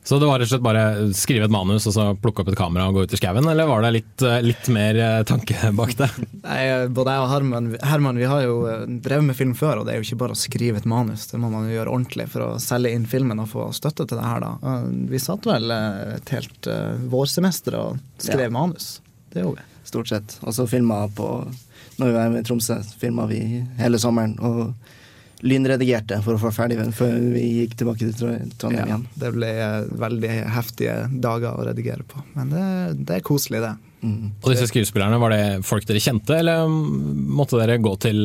Så 0.03 0.17
det 0.19 0.25
var 0.25 0.39
rett 0.41 0.47
og 0.49 0.55
slett 0.55 0.63
bare 0.65 0.83
skrive 1.13 1.45
et 1.45 1.53
manus 1.53 1.85
og 1.85 1.93
så 1.93 2.03
plukke 2.17 2.41
opp 2.41 2.47
et 2.49 2.57
kamera 2.57 2.87
og 2.89 2.95
gå 2.97 3.03
ut 3.05 3.11
i 3.13 3.19
skauen, 3.19 3.45
eller 3.51 3.67
var 3.69 3.83
det 3.85 3.91
litt, 3.99 4.23
eh, 4.25 4.39
litt 4.41 4.69
mer 4.73 4.97
eh, 4.97 5.17
tanke 5.29 5.69
bak 5.77 5.93
det? 5.99 6.07
Nei, 6.47 6.63
både 6.89 7.13
jeg 7.13 7.21
og 7.21 7.29
Herman, 7.29 7.67
Herman 7.85 8.17
vi 8.17 8.25
har 8.31 8.41
jo 8.47 8.55
eh, 8.71 8.87
drevet 9.05 9.27
med 9.27 9.37
film 9.37 9.53
før, 9.59 9.81
og 9.81 9.85
det 9.85 9.93
er 9.93 10.01
jo 10.01 10.07
ikke 10.07 10.17
bare 10.23 10.33
å 10.33 10.39
skrive 10.41 10.81
et 10.81 10.87
manus. 10.89 11.27
Det 11.29 11.37
må 11.41 11.51
man 11.53 11.67
jo 11.69 11.75
gjøre 11.77 11.93
ordentlig 11.93 12.25
for 12.33 12.47
å 12.47 12.49
selge 12.63 12.95
inn 12.97 13.05
filmen 13.09 13.43
og 13.45 13.51
få 13.53 13.67
støtte 13.77 14.07
til 14.09 14.17
det 14.17 14.25
her, 14.25 14.41
da. 14.41 14.73
Vi 15.13 15.21
satt 15.21 15.45
vel 15.45 15.69
et 15.75 16.33
helt 16.33 16.71
vårsemester 17.13 17.77
og 17.77 17.99
skrev 18.17 18.47
Ja. 18.49 18.55
manus. 18.57 18.95
Det 19.31 19.43
gjorde 19.45 19.61
vi. 19.61 19.67
Stort 19.91 20.09
sett. 20.09 20.39
Og 20.41 20.53
så 20.57 20.65
filma 20.69 21.03
på 21.13 21.27
Når 22.01 22.07
vi 22.09 22.13
var 22.15 22.35
i 22.39 22.41
Tromsø, 22.47 22.79
filma 22.97 23.27
vi 23.29 23.39
hele 23.77 23.99
sommeren. 24.01 24.33
Og 24.41 24.73
lynredigerte 25.41 26.21
for 26.25 26.37
å 26.37 26.41
få 26.41 26.51
ferdig 26.55 26.77
før 26.95 27.13
vi 27.33 27.43
gikk 27.61 27.77
tilbake 27.79 28.03
til 28.07 28.13
Tro- 28.17 28.49
Trondheim 28.61 28.81
Ja, 28.81 28.89
igjen. 28.95 29.05
det 29.23 29.31
ble 29.35 29.49
eh, 29.53 29.77
veldig 30.03 30.33
heftige 30.57 30.97
dager 31.23 31.55
å 31.57 31.65
redigere 31.69 32.03
på. 32.07 32.21
Men 32.35 32.51
det, 32.53 32.65
det 33.07 33.15
er 33.19 33.25
koselig, 33.25 33.61
det. 33.63 33.73
Mm. 34.01 34.31
Og 34.41 34.47
disse 34.49 34.65
skuespillerne, 34.65 35.19
var 35.21 35.29
det 35.29 35.41
folk 35.67 35.85
dere 35.85 35.99
kjente, 36.01 36.33
eller 36.41 36.63
måtte 36.71 37.59
dere 37.61 37.75
gå 37.77 37.91
til 38.01 38.23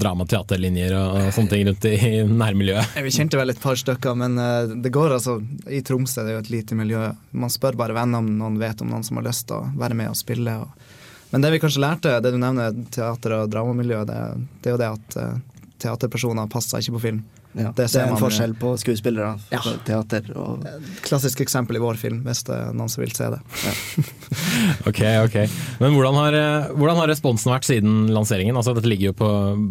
dramateaterlinjer 0.00 0.94
og 0.96 1.18
sånne 1.36 1.52
ting 1.52 1.66
rundt 1.68 1.86
i 1.90 1.98
nærmiljøet? 2.42 2.96
Vi 3.04 3.12
kjente 3.14 3.40
vel 3.40 3.52
et 3.52 3.60
par 3.62 3.76
stykker, 3.80 4.16
men 4.18 4.38
eh, 4.40 4.72
det 4.84 4.92
går 4.94 5.16
altså 5.18 5.38
I 5.72 5.82
Tromsø 5.86 6.24
det 6.24 6.32
er 6.34 6.38
jo 6.38 6.44
et 6.46 6.52
lite 6.54 6.78
miljø. 6.78 7.04
Man 7.36 7.52
spør 7.52 7.76
bare 7.80 7.96
venner 7.96 8.22
om 8.24 8.30
noen 8.40 8.58
vet 8.62 8.80
om 8.84 8.90
noen 8.92 9.04
som 9.06 9.20
har 9.20 9.28
lyst 9.28 9.48
til 9.50 9.60
å 9.60 9.68
være 9.78 9.98
med 9.98 10.12
og 10.12 10.18
spille. 10.18 10.56
Og. 10.64 10.90
Men 11.32 11.44
det 11.44 11.52
vi 11.54 11.62
kanskje 11.62 11.84
lærte, 11.84 12.16
det 12.24 12.32
du 12.34 12.40
nevner, 12.40 12.74
teater- 12.92 13.38
og 13.42 13.50
dramamiljø, 13.52 14.02
det, 14.08 14.18
det 14.64 14.72
er 14.72 14.76
jo 14.76 14.82
det 14.82 14.90
at 14.96 15.18
eh, 15.22 15.40
teaterpersoner 15.82 16.48
passer 16.52 16.80
ikke 16.82 16.94
på 16.96 17.00
film. 17.08 17.18
Ja, 17.52 17.68
Det 17.76 17.84
det, 17.90 17.98
er 18.00 18.06
en 18.06 18.14
man- 18.14 18.22
forskjell 18.22 18.54
på 18.56 18.70
skuespillere 18.80 19.34
Ja. 19.52 19.58
på 19.60 19.72
teater 19.84 20.30
og 20.40 20.62
Klassisk 21.04 21.42
eksempel 21.44 21.76
i 21.76 21.82
vår 21.82 21.98
film, 22.00 22.22
hvis 22.24 22.44
det 22.48 22.54
er 22.56 22.72
noen 22.72 22.88
som 22.88 23.02
vil 23.04 23.12
se 23.12 23.28
det. 23.34 23.40
Ok, 24.88 25.00
ok. 25.26 25.36
Men 25.82 25.92
hvordan 25.96 26.14
har, 26.16 26.32
eh, 26.38 26.70
hvordan 26.76 26.96
har 27.02 27.08
responsen 27.12 27.52
vært 27.52 27.66
siden 27.68 28.08
lanseringen? 28.14 28.56
Altså, 28.56 28.72
dette 28.74 28.88
ligger 28.88 29.10
jo 29.12 29.16
på, 29.18 29.28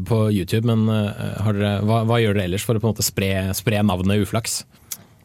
på 0.07 0.19
YouTube, 0.35 0.65
men 0.69 0.85
eh, 0.91 1.41
har 1.41 1.57
dere, 1.57 1.73
hva, 1.87 2.03
hva 2.05 2.19
gjør 2.21 2.37
dere 2.37 2.45
ellers 2.51 2.65
for 2.67 2.77
å 2.77 2.83
på 2.83 2.89
en 2.89 2.93
måte 2.93 3.05
spre, 3.07 3.31
spre 3.57 3.81
navnet 3.83 4.21
Uflaks? 4.27 4.61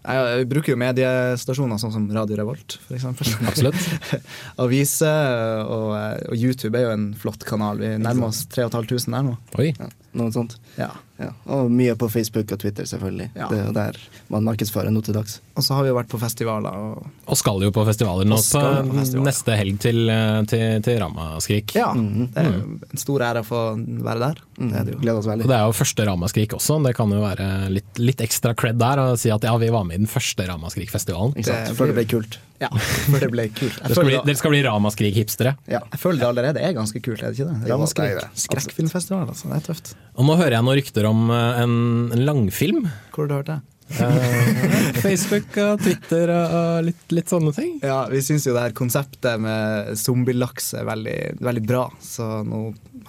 Jeg, 0.06 0.38
vi 0.38 0.44
bruker 0.52 0.70
jo 0.70 0.78
mediestasjoner 0.78 1.80
sånn 1.82 1.90
som 1.92 2.04
Radio 2.14 2.36
Revolt, 2.38 2.76
f.eks. 2.86 3.04
Absolutt. 3.50 4.20
Aviser 4.62 5.64
og, 5.66 5.88
og 6.30 6.36
YouTube 6.38 6.78
er 6.78 6.86
jo 6.86 6.92
en 6.94 7.08
flott 7.18 7.42
kanal. 7.48 7.80
Vi 7.82 7.90
nærmer 7.98 8.30
oss 8.30 8.44
3500 8.54 9.10
der 9.10 9.26
nå. 9.26 9.34
Oi. 9.58 9.72
Noe 10.16 10.32
sånt. 10.34 10.56
Ja. 10.80 10.90
Ja, 11.16 11.30
og 11.48 11.70
mye 11.72 11.94
på 11.96 12.10
Facebook 12.12 12.50
og 12.52 12.60
Twitter, 12.60 12.84
selvfølgelig. 12.84 13.30
Ja. 13.38 13.46
Det 13.48 13.58
er 13.62 13.70
der 13.72 13.98
man 14.32 14.44
markedsfører 14.44 14.92
nå 14.92 15.00
til 15.04 15.16
dags. 15.16 15.38
Og 15.56 15.64
så 15.64 15.72
har 15.78 15.86
vi 15.86 15.88
jo 15.88 15.96
vært 15.96 16.10
på 16.12 16.18
festivaler 16.20 16.76
og 16.76 17.06
Og 17.32 17.38
skal 17.40 17.62
jo 17.64 17.70
på 17.72 17.84
festivaler 17.88 18.28
nå 18.28 18.36
på 18.36 18.60
på 18.60 18.98
festivaler. 18.98 19.24
neste 19.24 19.56
helg 19.56 19.78
til, 19.80 20.02
eh, 20.12 20.42
til, 20.50 20.82
til 20.84 20.98
Ramaskrik. 21.00 21.72
Ja, 21.78 21.88
det 21.96 22.42
er 22.42 22.50
jo 22.50 22.60
en 22.90 23.00
stor 23.00 23.24
ære 23.30 23.40
å 23.40 23.48
få 23.48 23.62
være 24.04 24.20
der. 24.26 24.42
Det 24.58 24.72
er 24.76 24.84
det 24.84 24.96
jo. 24.96 25.00
Gleder 25.06 25.22
oss 25.22 25.30
Og 25.32 25.46
det 25.46 25.56
er 25.56 25.64
jo 25.64 25.76
første 25.76 26.08
Ramaskrik 26.10 26.56
også, 26.58 26.76
det 26.84 26.92
kan 26.96 27.16
jo 27.16 27.22
være 27.24 27.48
litt, 27.72 28.02
litt 28.02 28.20
ekstra 28.24 28.52
cred 28.56 28.76
der 28.80 29.00
å 29.00 29.06
si 29.16 29.32
at 29.32 29.44
ja, 29.48 29.56
vi 29.56 29.72
var 29.72 29.88
med 29.88 29.96
i 29.96 30.04
den 30.04 30.10
første 30.12 30.44
Ramaskrik-festivalen. 30.50 31.32
Det 31.40 31.76
Før 31.76 31.92
det 31.92 31.96
ble 31.96 32.04
kult. 32.12 32.38
Ja, 32.60 32.70
for 32.72 33.20
det 33.20 33.28
ble 33.32 33.48
kult. 33.52 33.76
Dere 33.82 33.96
skal 33.96 34.08
bli, 34.08 34.16
dere 34.24 34.40
skal 34.40 34.52
bli 34.54 34.62
Ramaskrik-hipstere. 34.64 35.56
Ja. 35.68 35.82
jeg 35.92 36.00
føler 36.00 36.22
det 36.22 36.28
allerede 36.30 36.62
er 36.64 36.76
ganske 36.76 37.00
kult, 37.04 37.20
er 37.20 37.32
det 37.32 37.40
ikke 37.40 37.50
det? 37.52 37.72
Ramaskrik. 37.72 38.14
det 38.14 38.16
er 38.16 38.28
det. 38.28 38.44
Skrekkfilmfestival, 38.46 39.26
altså. 39.32 39.50
Det 39.52 39.58
er 39.58 39.66
tøft. 39.68 39.92
Og 40.16 40.24
nå 40.24 40.36
hører 40.40 40.56
jeg 40.56 40.64
noen 40.64 40.78
rykter 40.78 41.08
om 41.08 41.26
eh, 41.32 41.62
en, 41.62 41.78
en 42.14 42.26
langfilm. 42.28 42.86
Hvor 43.12 43.26
har 43.26 43.28
du 43.28 43.36
hørt 43.38 43.50
det? 43.52 43.62
Eh, 43.86 44.96
Facebook 45.04 45.54
og 45.62 45.82
Twitter 45.84 46.30
og, 46.32 46.86
litt, 46.88 47.04
litt 47.14 47.30
sånne 47.30 47.52
ting. 47.54 47.76
Ja, 47.84 48.00
vi 48.10 48.22
syns 48.24 48.46
jo 48.48 48.54
det 48.56 48.64
her 48.64 48.76
konseptet 48.76 49.38
med 49.42 49.92
zombielaks 50.00 50.72
er 50.80 50.88
veldig, 50.88 51.18
veldig 51.44 51.64
bra. 51.68 51.84
Så 52.02 52.26
nå 52.48 52.62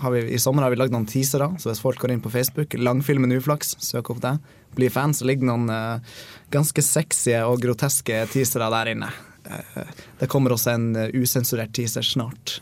har 0.03 0.13
vi, 0.13 0.25
i 0.35 0.41
sommer 0.41 0.67
har 0.67 0.73
vi 0.73 0.79
lagd 0.81 0.93
noen 0.93 1.07
teasere, 1.09 1.49
så 1.57 1.71
hvis 1.71 1.81
folk 1.81 2.01
går 2.03 2.13
inn 2.13 2.23
på 2.23 2.33
Facebook, 2.33 2.77
langfilmen 2.77 3.33
Uflaks, 3.39 3.77
søk 3.81 4.11
opp 4.13 4.21
det, 4.21 4.35
bli 4.77 4.91
fan, 4.93 5.15
så 5.17 5.25
ligger 5.25 5.49
noen 5.49 5.71
uh, 5.73 6.19
ganske 6.53 6.83
sexy 6.85 7.33
og 7.39 7.63
groteske 7.63 8.27
teasere 8.29 8.67
der 8.75 8.91
inne. 8.93 9.09
Uh, 9.47 9.87
det 10.19 10.29
kommer 10.29 10.53
også 10.53 10.75
en 10.75 10.91
usensurert 11.17 11.73
teaser 11.73 12.05
snart. 12.05 12.59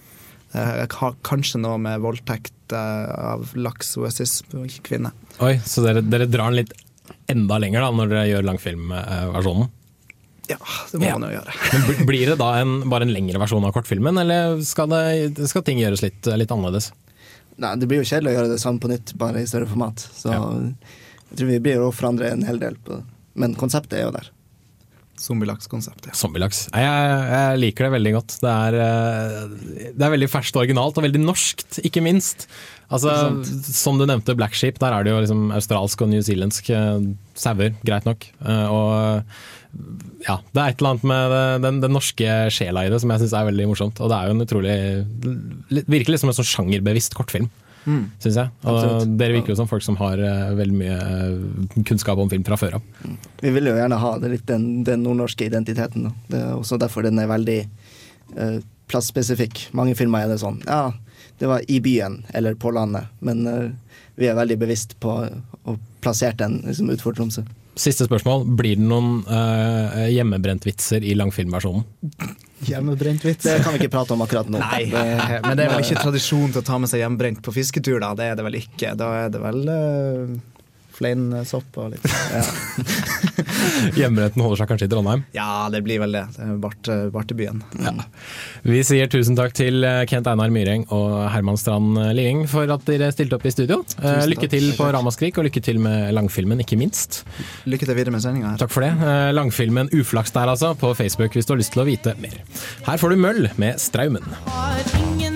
Eh, 0.55 0.85
har 1.01 1.15
kanskje 1.27 1.59
noe 1.59 1.77
med 1.81 1.99
voldtekt 2.03 2.71
eh, 2.71 3.09
av 3.35 3.49
laks 3.59 3.95
og 3.99 4.07
cis-kvinne. 4.15 5.11
Oi, 5.43 5.57
Så 5.67 5.83
dere, 5.83 6.01
dere 6.05 6.27
drar 6.31 6.53
den 6.53 6.61
litt 6.63 6.71
enda 7.29 7.57
lenger 7.59 7.83
da, 7.83 7.89
når 7.91 8.11
dere 8.13 8.27
gjør 8.29 8.45
langfilmversjonen? 8.47 9.71
Ja, 10.47 10.57
det 10.91 10.99
må 11.01 11.07
Ja. 11.09 11.17
man 11.17 11.25
jo 11.31 11.39
gjøre. 11.39 11.53
Men 11.97 12.05
Blir 12.07 12.25
det 12.29 12.37
da 12.39 12.51
en, 12.61 12.75
bare 12.89 13.01
en 13.07 13.13
lengre 13.13 13.39
versjon 13.41 13.65
av 13.65 13.73
kortfilmen, 13.73 14.17
eller 14.21 14.59
skal, 14.63 14.87
det, 14.93 15.47
skal 15.49 15.63
ting 15.65 15.79
gjøres 15.81 16.03
litt, 16.05 16.29
litt 16.37 16.53
annerledes? 16.53 16.91
Nei, 17.57 17.71
det 17.81 17.87
blir 17.89 18.03
jo 18.03 18.07
kjedelig 18.07 18.31
å 18.31 18.35
gjøre 18.37 18.51
det 18.53 18.61
samme 18.61 18.79
på 18.83 18.91
nytt, 18.91 19.15
bare 19.17 19.41
i 19.41 19.47
større 19.49 19.67
format. 19.71 20.05
Så 20.13 20.29
Ja. 20.31 20.39
jeg 21.31 21.37
tror 21.39 21.47
vi 21.49 21.59
blir 21.65 21.81
å 21.81 21.91
forandre 21.95 22.29
en 22.31 22.43
hel 22.45 22.59
del 22.61 22.75
på 22.77 22.97
det. 22.99 23.03
Men 23.35 23.55
konseptet 23.57 23.97
er 23.99 24.03
jo 24.05 24.11
der. 24.15 24.29
Zombielakskonseptet. 25.21 26.13
Zombielaks. 26.17 26.65
Jeg, 26.75 27.17
jeg 27.31 27.59
liker 27.61 27.87
det 27.87 27.91
veldig 27.95 28.13
godt. 28.17 28.35
Det 28.43 28.51
er, 28.51 28.77
eh, 28.83 29.89
det 29.95 30.05
er 30.07 30.13
veldig 30.15 30.29
ferskt 30.31 30.57
og 30.57 30.65
originalt, 30.65 30.97
og 30.99 31.05
veldig 31.07 31.21
norskt, 31.23 31.79
ikke 31.87 32.03
minst. 32.03 32.47
Altså, 32.93 33.11
som 33.65 33.97
du 33.97 34.05
nevnte, 34.05 34.35
Black 34.37 34.53
Sheep, 34.59 34.77
der 34.83 34.93
er 34.93 35.05
det 35.07 35.13
jo 35.15 35.21
liksom 35.23 35.45
australsk 35.55 36.03
og 36.05 36.11
newzealandsk 36.11 36.69
eh, 36.75 37.07
sauer, 37.39 37.73
greit 37.87 38.05
nok. 38.05 38.27
Eh, 38.45 38.67
og 38.69 39.23
ja, 40.27 40.37
det 40.53 40.61
er 40.61 40.71
et 40.73 40.79
eller 40.83 40.93
annet 40.93 41.07
med 41.09 41.35
den, 41.65 41.79
den 41.83 41.95
norske 41.95 42.35
sjela 42.53 42.85
i 42.85 42.91
det 42.93 43.01
som 43.03 43.11
jeg 43.15 43.23
syns 43.25 43.33
er 43.39 43.49
veldig 43.49 43.69
morsomt. 43.71 43.99
Og 44.03 44.11
det 44.11 44.19
er 44.19 44.29
jo 44.29 44.35
en 44.37 44.45
utrolig 44.45 44.75
litt- 45.79 45.89
Virkelig 45.95 46.21
som 46.21 46.31
en 46.31 46.37
sånn 46.37 46.51
sjangerbevisst 46.53 47.15
kortfilm. 47.17 47.49
Mm. 47.85 48.03
Synes 48.19 48.37
jeg. 48.41 48.51
Og 48.65 48.75
Absolutt. 48.75 49.15
dere 49.19 49.37
virker 49.37 49.53
jo 49.53 49.57
som 49.59 49.69
folk 49.69 49.85
som 49.85 49.97
har 50.01 50.21
eh, 50.21 50.53
veldig 50.57 50.77
mye 50.77 50.99
eh, 50.99 51.81
kunnskap 51.85 52.19
om 52.21 52.29
film 52.31 52.45
fra 52.47 52.57
før 52.59 52.79
av. 52.79 52.85
Vi 53.41 53.53
vil 53.53 53.69
jo 53.69 53.75
gjerne 53.77 53.99
ha 54.01 54.13
det 54.21 54.31
litt 54.33 54.45
den, 54.49 54.83
den 54.87 55.05
nordnorske 55.05 55.47
identiteten. 55.47 56.09
Da. 56.09 56.13
Det 56.31 56.41
er 56.41 56.53
også 56.57 56.79
derfor 56.81 57.05
den 57.05 57.21
er 57.21 57.29
veldig 57.31 57.59
eh, 57.63 58.57
plassspesifikk. 58.91 59.67
Mange 59.77 59.95
filmer 59.97 60.25
er 60.25 60.33
det 60.33 60.41
sånn. 60.41 60.61
Ja, 60.65 60.93
det 61.39 61.49
var 61.51 61.65
i 61.67 61.81
byen 61.83 62.23
eller 62.33 62.57
på 62.57 62.73
landet, 62.75 63.11
men 63.19 63.45
eh, 63.49 63.69
vi 64.15 64.29
er 64.31 64.37
veldig 64.37 64.57
bevisst 64.61 64.97
på 65.03 65.19
å 65.21 65.77
plassere 66.03 66.37
den 66.39 66.61
liksom, 66.65 66.89
utenfor 66.93 67.17
Tromsø. 67.17 67.43
Siste 67.75 68.07
spørsmål. 68.07 68.45
Blir 68.55 68.77
det 68.79 68.85
noen 68.87 69.17
uh, 69.27 70.05
hjemmebrentvitser 70.07 71.03
i 71.03 71.11
langfilmversjonen? 71.19 71.83
Hjemmebrent 72.65 73.23
vits. 73.25 73.43
Det 73.45 73.59
kan 73.63 73.73
vi 73.75 73.79
ikke 73.83 73.91
prate 73.97 74.13
om 74.15 74.21
akkurat 74.25 74.49
nå. 74.49 74.59
Nei, 74.59 74.85
Det- 74.91 75.41
men 75.45 75.57
det 75.57 75.65
er 75.65 75.69
vel 75.75 75.83
ikke 75.85 76.01
tradisjon 76.03 76.51
til 76.51 76.61
å 76.61 76.65
ta 76.65 76.77
med 76.81 76.89
seg 76.89 77.01
hjemmebrent 77.03 77.41
på 77.45 77.53
fisketur, 77.53 77.99
da. 77.99 78.13
Det 78.15 78.25
er 78.31 78.35
det 78.35 78.45
vel 78.47 78.59
ikke. 78.61 78.95
Da 78.97 79.11
er 79.25 79.29
det 79.29 79.41
vel 79.41 79.61
uh, 79.69 80.35
fleinsopp 80.95 81.79
og 81.81 81.93
litt 81.93 82.05
ja. 82.31 82.43
Hjemmeretten 83.99 84.41
holder 84.43 84.61
seg 84.61 84.69
kanskje 84.71 84.87
i 84.87 84.91
Trondheim? 84.91 85.23
ja, 85.35 85.67
det 85.73 85.81
blir 85.85 85.99
vel 86.01 86.15
det. 86.15 86.23
Det 86.35 86.43
er 86.45 86.57
Bart, 86.61 86.89
Bartebyen. 87.13 87.61
Vi 88.65 88.81
sier 88.85 89.09
tusen 89.11 89.37
takk 89.37 89.55
til 89.57 89.83
eh, 89.85 90.03
Kent 90.09 90.27
Einar 90.31 90.53
Myreng 90.53 90.85
og 90.95 91.15
Herman 91.33 91.57
Strand 91.59 91.97
Lieng 92.17 92.45
for 92.51 92.69
at 92.71 92.85
dere 92.87 93.09
stilte 93.13 93.37
opp 93.39 93.45
i 93.47 93.53
studio. 93.53 93.81
Tusen 93.95 94.29
lykke 94.31 94.49
til 94.51 94.69
på 94.77 94.87
Ramaskrik, 94.95 95.37
og 95.39 95.47
lykke 95.49 95.63
til 95.65 95.79
med 95.83 96.13
langfilmen, 96.15 96.61
ikke 96.63 96.77
minst. 96.79 97.23
Lykke 97.69 97.87
til 97.89 97.97
videre 97.97 98.13
med 98.15 98.23
sendinga. 98.23 98.55
Takk 98.61 98.73
for 98.73 98.85
det. 98.85 98.93
Eh, 98.95 99.31
langfilmen 99.35 99.91
Uflaks 99.95 100.33
der, 100.35 100.51
altså, 100.53 100.73
på 100.79 100.93
Facebook 100.97 101.35
hvis 101.35 101.47
du 101.49 101.55
har 101.55 101.61
lyst 101.61 101.75
til 101.75 101.83
å 101.85 101.87
vite 101.89 102.15
mer. 102.21 102.37
Her 102.87 103.01
får 103.01 103.15
du 103.15 103.21
Møll 103.25 103.49
med 103.61 103.81
Straumen. 103.81 104.25
Har 104.49 104.95
ingen 105.01 105.34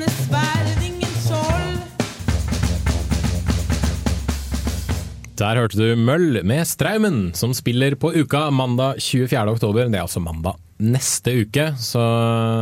Der 5.39 5.55
hørte 5.55 5.77
du 5.79 5.95
Møll 5.95 6.41
med 6.43 6.67
Straumen, 6.67 7.29
som 7.37 7.53
spiller 7.55 7.93
på 7.95 8.09
uka 8.11 8.49
mandag 8.51 8.97
24. 8.99 9.39
oktober. 9.53 9.85
Det 9.87 9.95
er 9.95 10.03
altså 10.03 10.19
mandag 10.19 10.57
neste 10.83 11.31
uke, 11.45 11.69
så 11.79 12.01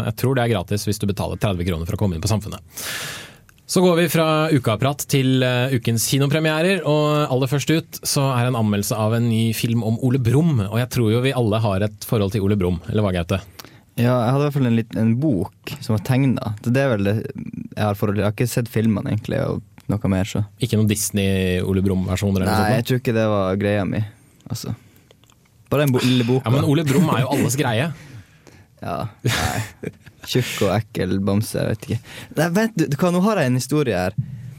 jeg 0.05 0.13
tror 0.19 0.37
det 0.37 0.43
er 0.43 0.51
gratis 0.51 0.85
hvis 0.85 1.01
du 1.01 1.07
betaler 1.09 1.39
30 1.41 1.65
kroner 1.65 1.89
for 1.89 1.97
å 1.97 1.99
komme 2.03 2.17
inn 2.17 2.21
på 2.21 2.29
Samfunnet. 2.29 2.61
Så 3.65 3.81
går 3.81 3.97
vi 3.97 4.05
fra 4.13 4.27
ukaprat 4.53 5.07
til 5.09 5.41
eh, 5.43 5.73
ukens 5.73 6.05
kinopremierer, 6.11 6.85
og 6.85 7.25
aller 7.25 7.49
først 7.49 7.73
ut 7.73 7.97
så 8.05 8.27
er 8.35 8.47
en 8.51 8.59
anmeldelse 8.59 8.95
av 8.95 9.17
en 9.17 9.25
ny 9.25 9.49
film 9.57 9.81
om 9.83 9.97
Ole 10.05 10.21
Brumm. 10.21 10.61
Og 10.69 10.77
jeg 10.77 10.91
tror 10.93 11.09
jo 11.15 11.23
vi 11.25 11.33
alle 11.35 11.59
har 11.65 11.87
et 11.89 12.07
forhold 12.07 12.35
til 12.35 12.45
Ole 12.45 12.59
Brumm, 12.61 12.77
eller 12.91 13.03
hva, 13.03 13.15
Gaute? 13.17 13.41
Ja, 13.97 14.13
jeg 14.21 14.35
hadde 14.35 14.43
i 14.43 14.45
hvert 14.45 14.57
fall 14.59 14.69
en, 14.69 14.83
en 15.01 15.15
bok 15.17 15.73
som 15.81 15.97
var 15.97 16.05
tegna. 16.05 16.53
Det 16.61 16.77
er 16.77 16.93
vel 16.93 17.09
det 17.09 17.17
jeg 17.25 17.81
har 17.81 17.97
forhold 17.97 18.19
til. 18.19 18.21
Jeg 18.21 18.29
har 18.29 18.37
ikke 18.37 18.51
sett 18.53 18.71
filmene 18.71 19.15
egentlig, 19.15 19.41
og 19.49 19.65
noe 19.91 20.09
mer, 20.11 20.27
så 20.27 20.43
Ikke 20.59 20.77
noen 20.79 20.89
Disney-Ole 20.89 21.81
Brumm-versjoner? 21.85 22.43
eller 22.43 22.51
Nei, 22.51 22.69
noe 22.69 22.75
jeg 22.81 22.85
tror 22.89 23.01
ikke 23.01 23.15
det 23.17 23.27
var 23.31 23.55
greia 23.61 23.85
mi. 23.87 24.01
Altså. 24.49 24.75
Bare 25.71 25.85
den 25.87 25.97
lille 25.99 26.23
boka. 26.27 26.45
Ja, 26.47 26.53
Men 26.55 26.67
Ole 26.69 26.83
Brumm 26.87 27.09
er 27.15 27.25
jo 27.25 27.31
alles 27.37 27.55
greie. 27.59 27.89
Ja, 28.77 29.07
nei. 29.25 29.89
Tjukk 30.29 30.67
og 30.67 30.73
ekkel 30.75 31.15
bamse, 31.25 31.55
jeg 31.57 31.65
vet 31.71 31.85
ikke. 31.87 31.95
Nei, 32.37 32.45
vent, 32.53 32.75
du, 32.77 32.93
hva, 33.01 33.09
nå 33.15 33.23
har 33.25 33.39
jeg 33.41 33.49
en 33.49 33.55
historie 33.57 33.97
her. 33.97 34.13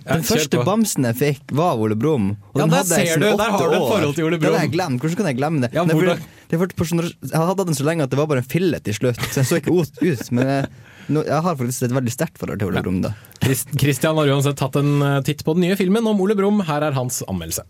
Den 0.08 0.24
første 0.26 0.62
bamsen 0.66 1.06
jeg 1.06 1.16
fikk, 1.20 1.52
var 1.54 1.78
Ole 1.78 1.94
Brumm. 1.94 2.32
Ja, 2.56 2.66
der 2.72 2.82
ser 2.88 3.20
du, 3.20 3.28
der 3.28 3.52
har 3.52 3.62
du 3.62 3.76
et 3.76 3.84
forhold 3.92 4.16
til 4.16 4.26
Ole 4.26 4.40
Det 4.40 4.48
har 4.48 4.56
Brumm. 4.56 4.64
jeg 4.64 4.72
glemt. 4.74 5.04
Hvordan 5.04 5.20
kan 5.20 5.28
jeg 5.30 5.38
glemme 5.38 5.62
det? 5.62 5.70
Ja, 5.76 5.84
sånn- 5.86 7.04
jeg 7.30 7.44
hadde 7.44 7.66
den 7.68 7.78
så 7.78 7.86
lenge 7.86 8.08
at 8.08 8.10
det 8.10 8.18
var 8.18 8.26
bare 8.26 8.42
en 8.42 8.48
fille 8.50 8.80
til 8.82 8.96
slutt, 8.98 9.20
så 9.28 9.42
jeg 9.44 9.50
så 9.52 9.60
ikke 9.60 9.76
ut. 9.76 10.02
ut 10.02 10.30
men 10.32 10.48
jeg, 10.48 10.66
nå, 11.08 11.24
jeg 11.26 11.42
har 11.44 11.58
faktisk 11.58 11.88
et 11.88 11.96
veldig 11.96 12.14
sterkt 12.14 12.38
forhold 12.40 12.60
til 12.60 12.70
Ole 12.70 12.84
Brumm. 12.84 13.02
da 13.04 13.14
Christian 13.48 14.18
har 14.18 14.28
uansett 14.28 14.58
tatt 14.60 14.76
en 14.76 15.02
eh, 15.02 15.20
titt 15.24 15.44
på 15.44 15.54
den 15.56 15.64
nye 15.68 15.76
filmen 15.78 16.06
om 16.06 16.20
Ole 16.20 16.36
Brumm. 16.36 16.60
Her 16.68 16.84
er 16.84 16.96
hans 16.96 17.22
anmeldelse. 17.28 17.64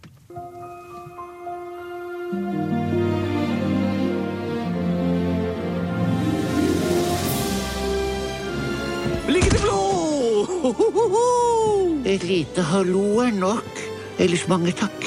Et 12.09 12.25
lite 12.25 12.63
hallo 12.73 13.21
er 13.23 13.35
nok. 13.37 13.83
Ellers 14.19 14.47
mange 14.51 14.73
takk. 14.75 15.05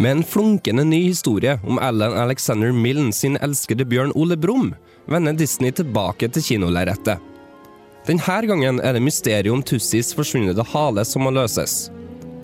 Med 0.00 0.10
en 0.12 0.22
flunkende 0.24 0.84
ny 0.86 1.00
historie 1.08 1.56
om 1.66 1.80
Alan 1.82 2.14
Alexander 2.16 2.70
Milne 2.72 3.12
sin 3.16 3.38
elskede 3.42 3.84
bjørn 3.88 4.12
Ole 4.14 4.36
Brumm, 4.38 4.74
vender 5.10 5.32
Disney 5.36 5.72
tilbake 5.74 6.28
til 6.30 6.42
kinolerretet. 6.42 7.18
Denne 8.06 8.40
gangen 8.48 8.80
er 8.80 8.96
det 8.96 9.02
mysteriet 9.04 9.52
om 9.52 9.62
Tussis 9.62 10.14
forsvunne 10.16 10.64
hale 10.72 11.04
som 11.04 11.26
må 11.26 11.30
løses. 11.34 11.90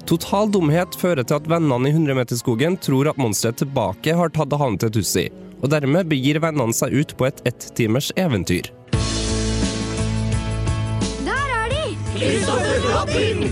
Total 0.07 0.51
dumhet 0.53 0.95
fører 1.01 1.25
til 1.27 1.41
at 1.41 1.49
vennene 1.51 1.89
i 1.91 1.95
100-meterskogen 1.95 2.77
tror 2.79 3.11
at 3.11 3.19
monsteret 3.19 3.59
tilbake 3.59 4.15
har 4.15 4.31
tatt 4.31 4.55
halen 4.55 4.79
til 4.79 4.93
Tussi, 4.95 5.25
og 5.63 5.73
dermed 5.73 6.07
begir 6.13 6.39
vennene 6.45 6.77
seg 6.77 6.95
ut 6.95 7.17
på 7.19 7.27
et 7.27 7.43
ett-timers 7.49 8.13
eventyr. 8.21 8.71
Der 11.27 11.55
er 11.59 11.73
de! 11.75 11.85
Kristoffer 12.15 12.87
Robin! 12.87 13.47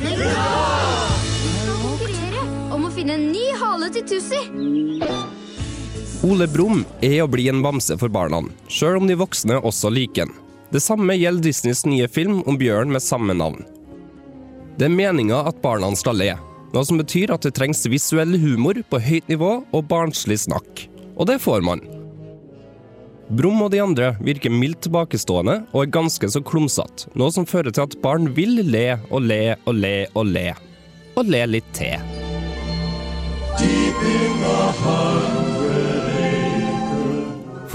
Skal 1.58 1.80
konkurrere 1.82 2.46
om 2.76 2.86
å 2.86 2.92
finne 2.94 3.18
en 3.18 3.30
ny 3.32 3.48
hale 3.58 3.90
til 3.96 4.06
Tussi. 4.14 4.44
Ole 6.24 6.46
Brumm 6.48 6.86
er 7.04 7.18
å 7.20 7.28
bli 7.28 7.50
en 7.50 7.60
bamse 7.60 7.98
for 8.00 8.08
barna, 8.08 8.38
sjøl 8.72 8.96
om 8.96 9.08
de 9.08 9.16
voksne 9.20 9.58
også 9.60 9.90
liker 9.92 10.24
den. 10.24 10.32
Det 10.72 10.80
samme 10.80 11.12
gjelder 11.18 11.44
Disneys 11.44 11.84
nye 11.84 12.06
film 12.08 12.38
om 12.48 12.56
bjørn 12.56 12.88
med 12.94 13.04
samme 13.04 13.36
navn. 13.36 13.60
Det 14.78 14.88
er 14.88 14.94
meninga 14.94 15.42
at 15.50 15.60
barna 15.60 15.90
skal 16.00 16.16
le, 16.16 16.30
noe 16.72 16.84
som 16.88 16.96
betyr 16.98 17.34
at 17.34 17.44
det 17.44 17.52
trengs 17.58 17.84
visuell 17.92 18.38
humor 18.40 18.80
på 18.88 19.02
høyt 19.04 19.28
nivå 19.28 19.52
og 19.68 19.84
barnslig 19.90 20.40
snakk. 20.46 20.86
Og 21.20 21.28
det 21.28 21.42
får 21.44 21.60
man. 21.66 21.84
Brumm 23.28 23.60
og 23.66 23.74
de 23.76 23.84
andre 23.84 24.14
virker 24.24 24.52
mildt 24.52 24.86
tilbakestående 24.88 25.60
og 25.74 25.84
er 25.84 25.92
ganske 25.92 26.32
så 26.32 26.40
klumsete, 26.40 27.12
noe 27.20 27.36
som 27.36 27.44
fører 27.44 27.68
til 27.68 27.84
at 27.84 28.00
barn 28.00 28.32
vil 28.32 28.64
le 28.64 28.94
og 29.10 29.28
le 29.28 29.58
og 29.68 29.76
le 29.76 29.96
og 30.16 30.32
le. 30.32 30.50
Og 31.20 31.28
le 31.28 31.44
litt 31.52 31.68
til. 31.76 32.00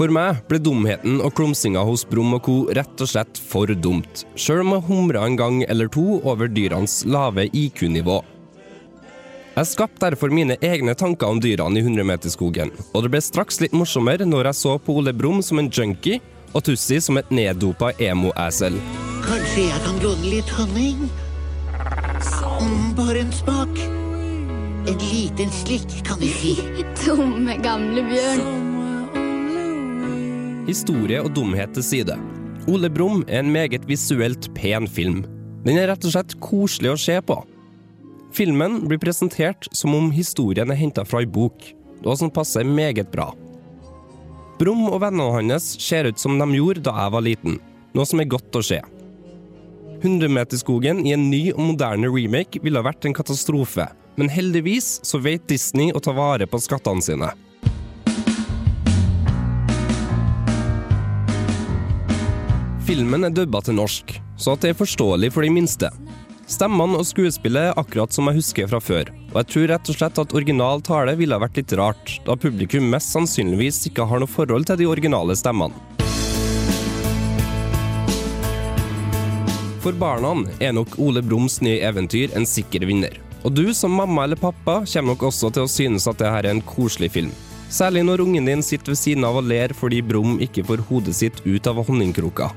For 0.00 0.08
meg 0.08 0.38
ble 0.48 0.56
dumheten 0.64 1.18
og 1.20 1.34
klumsinga 1.36 1.82
hos 1.84 2.06
Brum 2.08 2.32
og 2.32 2.46
co. 2.46 2.54
rett 2.72 3.02
og 3.04 3.08
slett 3.10 3.36
for 3.36 3.68
dumt, 3.68 4.22
sjøl 4.32 4.62
om 4.62 4.70
jeg 4.72 4.86
humra 4.86 5.26
en 5.28 5.36
gang 5.36 5.58
eller 5.68 5.90
to 5.92 6.22
over 6.24 6.48
dyrenes 6.48 7.02
lave 7.04 7.50
IQ-nivå. 7.52 8.22
Jeg 9.58 9.68
skapte 9.68 10.06
derfor 10.06 10.32
mine 10.32 10.56
egne 10.64 10.94
tanker 10.96 11.28
om 11.28 11.42
dyrene 11.44 11.82
i 11.82 11.84
100-meterskogen, 11.84 12.72
og 12.94 13.04
det 13.04 13.12
ble 13.12 13.20
straks 13.20 13.60
litt 13.60 13.76
morsommere 13.76 14.24
når 14.24 14.48
jeg 14.48 14.60
så 14.62 14.78
på 14.80 14.96
Ole 15.02 15.12
Brumm 15.12 15.44
som 15.44 15.60
en 15.60 15.68
junkie 15.68 16.22
og 16.54 16.64
Tussi 16.64 16.96
som 17.04 17.20
et 17.20 17.28
neddopa 17.28 17.92
emo-æsel. 18.00 18.80
Kanskje 19.28 19.66
jeg 19.68 19.84
kan 19.84 20.00
låne 20.00 20.32
litt 20.32 20.56
honning? 20.56 21.04
Mm, 22.56 22.96
bare 22.96 23.20
en 23.20 23.36
smak. 23.36 23.84
En 24.88 25.06
liten 25.12 25.52
slikk, 25.60 25.92
kan 26.08 26.24
vi 26.24 26.32
si. 26.40 26.56
Dumme 27.04 27.60
gamle 27.60 28.08
bjørn. 28.08 28.69
Historie 30.68 31.20
og 31.24 31.32
dumhet 31.32 31.72
til 31.72 31.84
side. 31.84 32.16
Ole 32.68 32.90
Brumm 32.92 33.22
er 33.28 33.40
en 33.40 33.52
meget 33.52 33.86
visuelt 33.88 34.50
pen 34.54 34.84
film. 34.88 35.22
Den 35.64 35.78
er 35.80 35.88
rett 35.88 36.04
og 36.04 36.12
slett 36.12 36.36
koselig 36.44 36.92
å 36.92 37.00
se 37.00 37.16
på. 37.24 37.38
Filmen 38.36 38.82
blir 38.86 39.00
presentert 39.00 39.66
som 39.74 39.96
om 39.96 40.10
historien 40.14 40.70
er 40.70 40.78
henta 40.78 41.06
fra 41.08 41.22
ei 41.24 41.28
bok, 41.28 41.64
og 42.04 42.20
som 42.20 42.32
passer 42.32 42.68
meget 42.68 43.08
bra. 43.12 43.30
Brumm 44.60 44.86
og 44.90 45.00
vennene 45.00 45.32
hans 45.38 45.72
ser 45.80 46.10
ut 46.10 46.20
som 46.20 46.36
de 46.38 46.48
gjorde 46.58 46.84
da 46.84 46.94
jeg 46.98 47.16
var 47.16 47.24
liten, 47.24 47.60
noe 47.96 48.06
som 48.06 48.20
er 48.20 48.28
godt 48.30 48.60
å 48.60 48.64
se. 48.64 48.82
100-meterskogen 50.04 51.02
i 51.08 51.14
en 51.16 51.28
ny 51.32 51.46
og 51.54 51.64
moderne 51.72 52.08
remake 52.12 52.60
ville 52.64 52.84
vært 52.84 53.08
en 53.08 53.16
katastrofe, 53.16 53.88
men 54.20 54.32
heldigvis 54.32 54.98
så 55.08 55.20
vet 55.24 55.48
Disney 55.48 55.92
å 55.96 56.04
ta 56.04 56.12
vare 56.16 56.48
på 56.48 56.60
skattene 56.60 57.04
sine. 57.04 57.32
Filmen 62.90 63.22
er 63.22 63.30
dubba 63.30 63.60
til 63.62 63.76
norsk, 63.78 64.16
så 64.34 64.56
at 64.56 64.64
det 64.64 64.72
er 64.72 64.78
forståelig 64.80 65.28
for 65.30 65.46
de 65.46 65.50
minste. 65.54 65.86
Stemmene 66.50 66.98
og 66.98 67.06
skuespillet 67.06 67.68
er 67.68 67.76
akkurat 67.78 68.10
som 68.10 68.26
jeg 68.26 68.40
husker 68.40 68.66
fra 68.66 68.80
før, 68.82 69.12
og 69.28 69.36
jeg 69.38 69.46
tror 69.52 69.66
rett 69.70 69.90
og 69.92 69.94
slett 69.94 70.16
at 70.18 70.32
original 70.34 70.80
tale 70.82 71.12
ville 71.20 71.36
vært 71.38 71.60
litt 71.60 71.74
rart, 71.78 72.16
da 72.26 72.34
publikum 72.34 72.88
mest 72.90 73.12
sannsynligvis 73.14 73.78
ikke 73.86 74.08
har 74.10 74.18
noe 74.18 74.32
forhold 74.32 74.66
til 74.66 74.80
de 74.80 74.88
originale 74.90 75.36
stemmene. 75.38 75.78
For 79.84 79.94
barna 79.94 80.32
er 80.58 80.74
nok 80.74 80.96
Ole 80.98 81.22
Brums 81.22 81.60
nye 81.62 81.78
eventyr 81.86 82.34
en 82.34 82.48
sikker 82.56 82.88
vinner. 82.90 83.14
Og 83.46 83.54
du 83.54 83.68
som 83.70 83.94
mamma 83.94 84.24
eller 84.26 84.40
pappa 84.40 84.80
kommer 84.82 85.12
nok 85.12 85.28
også 85.28 85.52
til 85.54 85.68
å 85.68 85.70
synes 85.70 86.08
at 86.10 86.18
dette 86.18 86.32
er 86.42 86.50
en 86.50 86.64
koselig 86.72 87.12
film. 87.14 87.30
Særlig 87.70 88.02
når 88.08 88.24
ungen 88.26 88.50
din 88.50 88.66
sitter 88.66 88.96
ved 88.96 88.98
siden 88.98 89.28
av 89.30 89.38
og 89.38 89.46
ler 89.46 89.76
fordi 89.78 90.02
Brum 90.02 90.40
ikke 90.42 90.66
får 90.66 90.82
hodet 90.90 91.14
sitt 91.20 91.38
ut 91.46 91.70
av 91.70 91.78
honningkroka. 91.86 92.50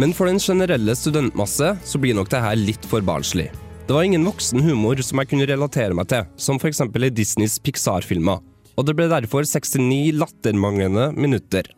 Men 0.00 0.14
for 0.16 0.30
den 0.30 0.40
generelle 0.40 0.94
studentmasse 0.96 1.74
så 1.84 2.00
blir 2.00 2.16
nok 2.16 2.30
det 2.32 2.40
her 2.40 2.56
litt 2.56 2.86
for 2.88 3.04
barnslig. 3.04 3.50
Det 3.86 3.96
var 3.96 4.06
ingen 4.06 4.24
voksen 4.24 4.62
humor 4.64 5.00
som 5.04 5.20
jeg 5.20 5.32
kunne 5.32 5.48
relatere 5.50 5.94
meg 5.96 6.08
til, 6.08 6.24
som 6.40 6.56
f.eks. 6.56 6.80
i 6.80 7.10
Disneys 7.12 7.58
Pixar-filmer. 7.60 8.40
Og 8.78 8.86
det 8.88 8.94
ble 8.96 9.08
derfor 9.10 9.44
69 9.44 10.14
lattermanglende 10.16 11.10
minutter. 11.12 11.68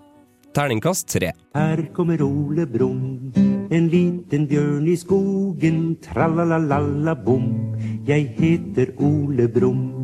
Terningkast 0.54 1.09
tre. 1.11 1.33
Her 1.56 1.83
kommer 1.97 2.23
Ole 2.23 2.68
Brumm, 2.71 3.33
en 3.75 3.88
liten 3.90 4.47
bjørn 4.47 4.87
i 4.87 4.94
skogen. 5.00 5.80
Tralalalala-bom, 6.04 7.50
jeg 8.06 8.30
heter 8.38 8.94
Ole 9.02 9.49
Brumm. 9.50 10.03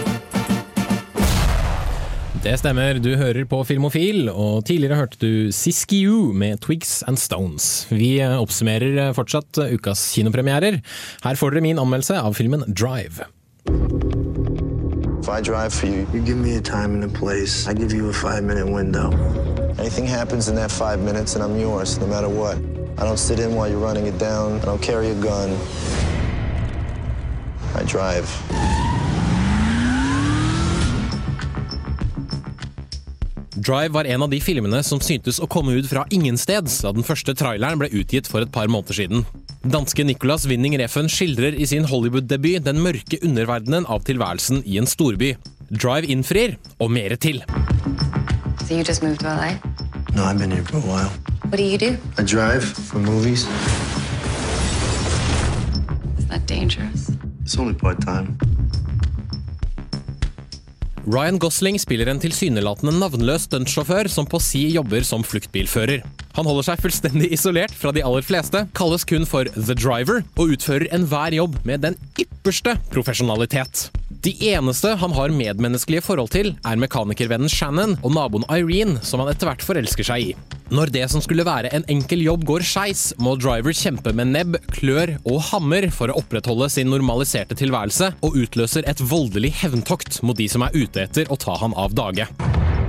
Det 2.41 2.55
stemmer, 2.57 2.97
du 2.97 3.11
hører 3.19 3.45
på 3.45 3.59
Filmofil, 3.69 4.25
og 4.33 4.63
tidligere 4.65 4.97
hørte 4.97 5.19
du 5.21 5.51
Siskiyou 5.53 6.31
med 6.33 6.57
Twigs 6.63 7.03
and 7.05 7.19
Stones. 7.21 7.85
Vi 7.91 8.15
oppsummerer 8.25 9.13
fortsatt 9.13 9.59
ukas 9.69 10.07
kinopremierer. 10.15 10.79
Her 11.21 11.37
får 11.37 11.53
dere 11.53 11.61
min 11.61 11.77
anmeldelse 11.77 12.17
av 12.17 12.33
filmen 12.33 12.65
Drive. 12.73 13.27
If 15.21 15.29
I 15.29 15.37
drive 15.45 15.69
for 15.69 15.85
you, 15.85 16.07
you 16.15 16.25
give 16.25 16.37
me 16.37 16.57
a 16.57 16.61
time 16.61 16.95
and 16.97 17.03
a 17.03 17.19
place. 17.19 17.67
I 17.67 17.75
give 17.75 17.93
you 17.93 18.09
a 18.09 18.13
five 18.13 18.41
minute 18.43 18.65
window. 18.65 19.13
Anything 19.77 20.07
happens 20.07 20.49
in 20.49 20.55
that 20.55 20.71
five 20.71 20.97
minutes, 20.97 21.35
and 21.35 21.43
I'm 21.43 21.59
yours, 21.59 21.99
no 21.99 22.07
matter 22.07 22.27
what. 22.27 22.57
I 22.97 23.05
don't 23.05 23.19
sit 23.19 23.39
in 23.39 23.53
while 23.53 23.69
you're 23.69 23.85
running 23.87 24.07
it 24.07 24.17
down. 24.17 24.59
I 24.61 24.65
don't 24.65 24.81
carry 24.81 25.11
a 25.11 25.15
gun. 25.21 25.55
I 27.75 27.83
drive. 27.85 28.80
Drive 33.61 33.93
var 33.93 34.05
en 34.05 34.23
av 34.23 34.29
de 34.29 34.39
filmene 34.41 34.79
som 34.81 34.97
syntes 35.03 35.37
å 35.37 35.45
komme 35.45 35.75
ut 35.77 35.85
fra 35.85 36.01
ingensteds 36.09 36.79
da 36.81 36.91
den 36.95 37.05
første 37.05 37.35
traileren 37.37 37.77
ble 37.77 37.91
utgitt 37.93 38.25
for 38.29 38.41
et 38.41 38.49
par 38.53 38.71
måneder 38.71 38.97
siden. 38.97 39.25
Danske 39.61 40.01
Nicolas 40.07 40.47
Winning 40.49 40.73
Refn 40.81 41.09
skildrer 41.11 41.53
i 41.53 41.67
sin 41.69 41.85
Hollywood-debut 41.85 42.63
den 42.65 42.81
mørke 42.81 43.19
underverdenen 43.21 43.85
av 43.85 44.01
tilværelsen 44.07 44.63
i 44.65 44.79
en 44.81 44.89
storby. 44.89 45.35
Drive 45.69 46.09
innfrir, 46.09 46.55
og 46.81 46.89
mere 46.95 47.19
til. 47.21 47.43
So 48.65 48.73
you 48.73 48.83
just 48.83 49.03
moved 49.03 49.19
to 49.19 49.29
LA? 49.29 49.53
No, 50.15 50.23
I've 50.23 50.39
been 50.39 50.49
here 50.49 50.65
for 50.65 50.77
a 50.77 50.87
while. 50.87 51.11
What 51.45 51.57
do 51.57 51.63
you 51.63 51.77
do? 51.77 51.97
I 52.17 52.23
drive 52.23 52.63
for 52.65 52.97
movies. 52.97 53.45
Is 56.17 56.25
that 56.29 56.47
dangerous? 56.47 57.11
It's 57.43 57.59
only 57.59 57.75
part 57.75 58.01
time. 58.01 58.39
Ryan 61.09 61.39
Gosling 61.41 61.79
spiller 61.81 62.11
en 62.11 62.19
tilsynelatende 62.21 62.93
navnløs 62.93 63.47
stuntsjåfør 63.47 64.09
som 64.11 64.27
på 64.29 64.37
si 64.43 64.67
jobber 64.75 65.01
som 65.07 65.23
fluktbilfører. 65.25 66.03
Han 66.37 66.45
holder 66.47 66.67
seg 66.67 66.83
fullstendig 66.83 67.31
isolert 67.33 67.73
fra 67.73 67.93
de 67.95 68.03
aller 68.05 68.25
fleste, 68.25 68.67
kalles 68.77 69.07
kun 69.09 69.25
for 69.25 69.49
The 69.57 69.73
Driver, 69.73 70.21
og 70.37 70.53
utfører 70.53 70.91
enhver 70.93 71.33
jobb 71.33 71.57
med 71.65 71.81
den 71.87 71.97
ypperste 72.21 72.77
profesjonalitet. 72.93 73.89
De 74.21 74.49
eneste 74.53 74.87
han 75.01 75.13
har 75.17 75.31
medmenneskelige 75.33 76.03
forhold 76.05 76.29
til, 76.29 76.51
er 76.61 76.77
mekanikervennen 76.77 77.49
Shannon 77.49 77.95
og 78.05 78.13
naboen 78.13 78.45
Irene, 78.53 78.99
som 79.01 79.23
han 79.23 79.31
etter 79.31 79.49
hvert 79.49 79.65
forelsker 79.65 80.05
seg 80.05 80.27
i. 80.27 80.35
Når 80.69 80.91
det 80.93 81.07
som 81.09 81.23
skulle 81.25 81.45
være 81.47 81.71
en 81.73 81.87
enkel 81.89 82.21
jobb 82.27 82.45
går 82.45 82.61
skeis, 82.69 83.07
må 83.17 83.33
Driver 83.41 83.73
kjempe 83.73 84.13
med 84.13 84.29
nebb, 84.35 84.59
klør 84.77 85.15
og 85.25 85.41
hammer 85.49 85.89
for 85.89 86.13
å 86.13 86.19
opprettholde 86.21 86.69
sin 86.69 86.93
normaliserte 86.93 87.57
tilværelse, 87.57 88.13
og 88.21 88.37
utløser 88.43 88.85
et 88.85 89.01
voldelig 89.01 89.55
hevntokt 89.63 90.21
mot 90.21 90.37
de 90.37 90.45
som 90.53 90.67
er 90.67 90.77
ute 90.77 91.07
etter 91.07 91.31
å 91.33 91.41
ta 91.41 91.57
han 91.57 91.73
av 91.73 91.97
dage. 91.97 92.29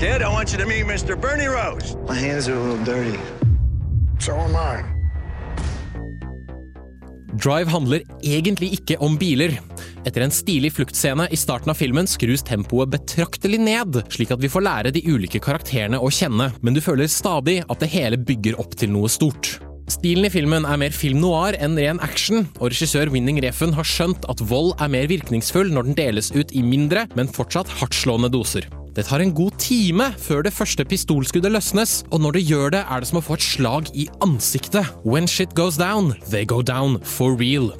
Dad, 0.02 0.20
I 0.20 0.28
want 0.28 0.52
you 0.52 0.60
to 0.60 0.68
meet 0.68 0.84
Mr. 0.84 1.16
Bernie 1.16 1.48
Rose. 1.48 1.96
My 2.08 2.18
hands 2.18 2.46
are 2.48 2.58
a 2.58 2.60
little 2.60 2.84
dirty. 2.84 3.18
So 4.20 4.36
am 4.36 4.54
I. 4.54 5.01
Drive 7.32 7.70
handler 7.72 8.02
egentlig 8.20 8.74
ikke 8.76 8.98
om 9.00 9.14
biler. 9.16 9.54
Etter 10.04 10.24
en 10.24 10.34
stilig 10.34 10.74
fluktscene 10.76 11.28
i 11.32 11.38
starten 11.38 11.72
av 11.72 11.78
filmen 11.78 12.08
skrus 12.10 12.44
tempoet 12.44 12.92
betraktelig 12.92 13.60
ned, 13.62 14.02
slik 14.12 14.34
at 14.34 14.42
vi 14.42 14.50
får 14.52 14.66
lære 14.66 14.92
de 14.92 15.04
ulike 15.08 15.40
karakterene 15.40 16.00
å 16.00 16.10
kjenne, 16.12 16.50
men 16.60 16.76
du 16.76 16.82
føler 16.84 17.08
stadig 17.08 17.62
at 17.64 17.80
det 17.80 17.88
hele 17.94 18.20
bygger 18.20 18.60
opp 18.60 18.76
til 18.76 18.92
noe 18.92 19.08
stort. 19.12 19.56
Stilen 19.92 20.28
i 20.28 20.32
filmen 20.32 20.66
er 20.68 20.78
mer 20.80 20.92
film 20.94 21.22
noir 21.24 21.56
enn 21.60 21.78
ren 21.80 22.00
action, 22.04 22.46
og 22.60 22.70
regissør 22.70 23.10
Winning 23.12 23.40
Refn 23.44 23.72
har 23.76 23.88
skjønt 23.88 24.28
at 24.30 24.44
vold 24.52 24.76
er 24.78 24.92
mer 24.92 25.08
virkningsfull 25.10 25.72
når 25.72 25.88
den 25.88 25.98
deles 25.98 26.30
ut 26.36 26.52
i 26.52 26.62
mindre, 26.64 27.08
men 27.16 27.32
fortsatt 27.32 27.72
hardtslående 27.80 28.32
doser. 28.32 28.68
Det 28.92 29.06
tar 29.08 29.22
en 29.24 29.30
god 29.32 29.54
time 29.56 30.10
før 30.20 30.42
det 30.44 30.52
første 30.52 30.84
pistolskuddet 30.84 31.54
løsnes, 31.54 32.02
og 32.12 32.20
når 32.20 32.36
det 32.36 32.42
gjør 32.44 32.74
det, 32.74 32.82
er 32.84 33.00
det 33.00 33.08
som 33.08 33.22
å 33.22 33.24
få 33.24 33.38
et 33.38 33.46
slag 33.46 33.88
i 33.96 34.04
ansiktet. 34.20 34.84
When 35.00 35.24
shit 35.24 35.54
goes 35.56 35.78
down, 35.80 36.12
they 36.28 36.44
go 36.44 36.60
down 36.60 36.98
for 37.00 37.32
real. 37.32 37.72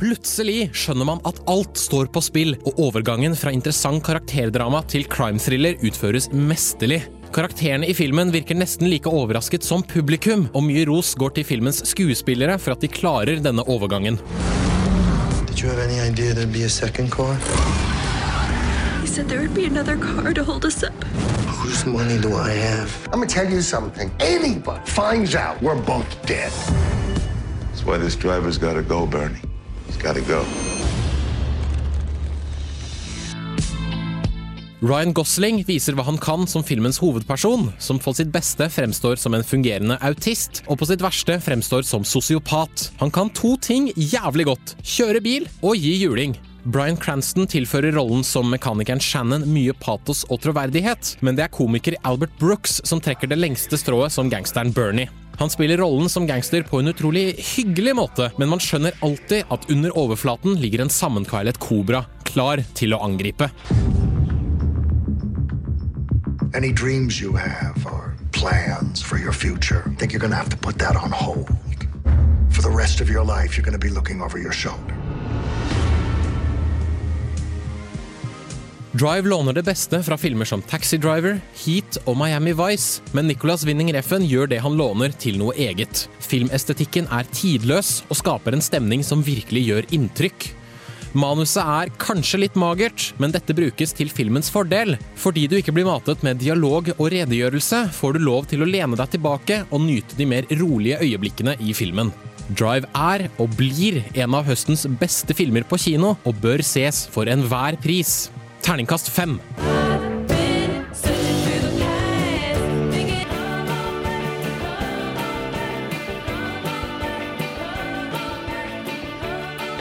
Plutselig 0.00 0.70
skjønner 0.72 1.04
man 1.04 1.20
at 1.28 1.44
alt 1.44 1.76
står 1.76 2.08
på 2.08 2.24
spill, 2.24 2.56
og 2.64 2.80
overgangen 2.80 3.36
fra 3.36 3.52
interessant 3.52 4.00
karakterdrama 4.08 4.80
til 4.88 5.04
crime-thriller 5.04 5.76
utføres 5.84 6.32
mesterlig. 6.32 7.02
Karakterene 7.32 7.86
i 7.86 7.94
filmen 7.94 8.32
virker 8.34 8.58
nesten 8.58 8.88
like 8.90 9.06
overrasket 9.06 9.62
som 9.62 9.84
publikum, 9.86 10.48
og 10.50 10.64
mye 10.66 10.82
ros 10.88 11.12
går 11.14 11.36
til 11.36 11.46
filmens 11.46 11.78
skuespillere 11.86 12.56
for 12.58 12.74
at 12.74 12.82
de 12.82 12.90
klarer 12.90 13.38
denne 13.44 13.62
overgangen. 13.70 14.18
Did 15.46 15.60
you 15.62 15.68
have 15.70 15.78
any 15.78 16.00
idea 16.00 16.34
there'd 16.34 16.52
be 16.52 16.64
a 16.64 16.68
second 16.68 17.10
car? 17.10 17.36
He 19.00 19.06
said 19.06 19.28
there 19.28 19.40
would 19.40 19.54
be 19.54 19.66
another 19.66 19.96
car 19.96 20.32
to 20.34 20.44
hold 20.44 20.64
us 20.64 20.82
up. 20.82 21.04
Whose 21.62 21.86
money 21.86 22.18
do 22.18 22.34
I 22.34 22.50
have? 22.50 22.90
I'm 23.12 23.20
gonna 23.20 23.26
tell 23.26 23.48
you 23.48 23.62
something. 23.62 24.10
Anybody 24.18 24.80
finds 24.86 25.34
out 25.34 25.62
we're 25.62 25.80
both 25.80 26.10
dead. 26.26 26.52
That's 27.70 27.84
why 27.84 27.98
this 27.98 28.16
driver's 28.16 28.58
gotta 28.58 28.82
go, 28.82 29.06
Bernie. 29.06 29.38
He's 29.86 29.96
gotta 29.96 30.22
go. 30.22 30.44
Ryan 34.80 35.10
Gosling 35.12 35.58
viser 35.68 35.92
hva 35.92 36.06
han 36.06 36.16
kan 36.16 36.46
som 36.48 36.62
filmens 36.64 36.96
hovedperson, 37.02 37.66
som 37.76 37.98
på 38.00 38.14
sitt 38.16 38.30
beste 38.32 38.64
fremstår 38.72 39.18
som 39.20 39.34
en 39.36 39.44
fungerende 39.44 39.98
autist, 40.00 40.62
og 40.72 40.80
på 40.80 40.88
sitt 40.88 41.04
verste 41.04 41.36
fremstår 41.44 41.84
som 41.84 42.06
sosiopat. 42.08 42.86
Han 43.02 43.12
kan 43.12 43.28
to 43.36 43.58
ting 43.60 43.90
jævlig 43.92 44.48
godt. 44.48 44.72
Kjøre 44.80 45.20
bil 45.20 45.44
og 45.60 45.76
gi 45.76 45.98
juling. 46.00 46.32
Bryan 46.64 46.96
Cranston 46.96 47.44
tilfører 47.48 47.92
rollen 47.96 48.24
som 48.24 48.48
mekanikeren 48.52 49.04
Shannon 49.04 49.44
mye 49.52 49.76
patos 49.76 50.24
og 50.32 50.40
troverdighet, 50.46 51.14
men 51.20 51.36
det 51.36 51.44
er 51.44 51.52
komiker 51.52 52.00
Albert 52.08 52.32
Brooks 52.40 52.80
som 52.88 53.04
trekker 53.04 53.28
det 53.28 53.40
lengste 53.40 53.76
strået 53.80 54.16
som 54.16 54.32
gangsteren 54.32 54.72
Bernie. 54.72 55.12
Han 55.40 55.52
spiller 55.52 55.80
rollen 55.80 56.08
som 56.08 56.24
gangster 56.28 56.64
på 56.64 56.80
en 56.80 56.92
utrolig 56.92 57.34
hyggelig 57.52 57.98
måte, 58.00 58.32
men 58.40 58.48
man 58.52 58.60
skjønner 58.60 58.96
alltid 59.04 59.44
at 59.52 59.68
under 59.72 59.92
overflaten 59.96 60.56
ligger 60.60 60.86
en 60.86 60.92
sammenkveilet 60.92 61.60
kobra, 61.60 62.06
klar 62.28 62.64
til 62.76 62.96
å 62.96 63.04
angripe. 63.04 63.48
Any 66.52 66.72
dreams 66.72 67.20
you 67.20 67.32
have 67.32 67.86
or 67.86 68.14
plans 68.32 69.00
for 69.00 69.16
your 69.18 69.32
future, 69.32 69.84
I 69.86 69.94
think 69.94 70.12
you're 70.12 70.20
going 70.20 70.32
to 70.32 70.36
have 70.36 70.50
to 70.50 70.56
put 70.56 70.78
that 70.78 70.96
on 70.96 71.12
hold. 71.12 71.48
For 72.50 72.62
the 72.62 72.76
rest 72.76 73.00
of 73.00 73.08
your 73.08 73.24
life, 73.24 73.56
you're 73.56 73.64
going 73.64 73.78
to 73.80 73.86
be 73.86 73.94
looking 73.94 74.20
over 74.20 74.38
your 74.38 74.52
shoulder. 74.52 74.94
Drive 78.92 79.28
låner 79.28 79.52
det 79.52 79.62
beste 79.62 80.02
fra 80.02 80.16
filmer 80.18 80.44
som 80.44 80.62
Taxi 80.62 80.96
Driver, 80.98 81.40
Heat 81.54 81.98
og 82.04 82.16
Miami 82.18 82.52
Vice, 82.52 83.02
men 83.12 83.28
Nicolas 83.30 83.62
Winning 83.64 83.92
Reffen 83.94 84.26
gjør 84.26 84.50
det 84.50 84.58
han 84.64 84.74
låner 84.74 85.14
til 85.14 85.38
noe 85.38 85.54
eget. 85.54 86.08
Filmestetikken 86.18 87.06
er 87.14 87.30
tidløs 87.30 88.00
og 88.08 88.18
skaper 88.18 88.58
en 88.58 88.64
stemning 88.64 89.06
som 89.06 89.22
virkelig 89.22 89.62
gjør 89.68 89.94
inntrykk. 89.94 90.50
Manuset 91.10 91.66
er 91.66 91.90
kanskje 91.98 92.38
litt 92.44 92.56
magert, 92.58 93.08
men 93.18 93.32
dette 93.34 93.54
brukes 93.56 93.90
til 93.98 94.10
filmens 94.14 94.50
fordel. 94.52 94.94
Fordi 95.18 95.48
du 95.50 95.56
ikke 95.58 95.74
blir 95.74 95.88
matet 95.88 96.22
med 96.22 96.38
dialog 96.38 96.92
og 96.96 97.08
redegjørelse, 97.10 97.88
får 97.96 98.14
du 98.14 98.20
lov 98.22 98.46
til 98.50 98.62
å 98.62 98.68
lene 98.68 98.98
deg 98.98 99.16
tilbake 99.16 99.64
og 99.70 99.82
nyte 99.82 100.18
de 100.18 100.28
mer 100.30 100.46
rolige 100.60 101.00
øyeblikkene 101.02 101.56
i 101.58 101.74
filmen. 101.74 102.12
Drive 102.54 102.86
er 102.94 103.26
og 103.42 103.50
blir 103.58 104.04
en 104.14 104.36
av 104.38 104.46
høstens 104.46 104.86
beste 105.00 105.34
filmer 105.34 105.66
på 105.66 105.78
kino, 105.82 106.14
og 106.22 106.38
bør 106.42 106.62
ses 106.66 107.04
for 107.10 107.30
enhver 107.30 107.78
pris. 107.82 108.30
Terningkast 108.62 109.10
fem. 109.10 109.38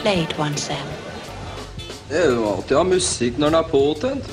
Play 0.02 0.24
it 0.24 0.40
once, 0.40 0.64
Sam. 0.64 0.99
Det 2.10 2.18
er 2.24 2.32
jo 2.34 2.46
alltid 2.50 2.74
å 2.78 2.82
ha 2.82 2.88
musikk 2.90 3.38
når 3.38 3.52
den 3.54 3.60
er 3.60 3.68
påtent. 3.70 4.30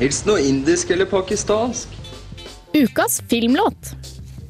Helst 0.00 0.28
noe 0.28 0.40
indisk 0.40 0.92
eller 0.94 1.08
pakistansk. 1.10 1.92
Ukas 2.72 3.20
filmlåt. 3.28 3.92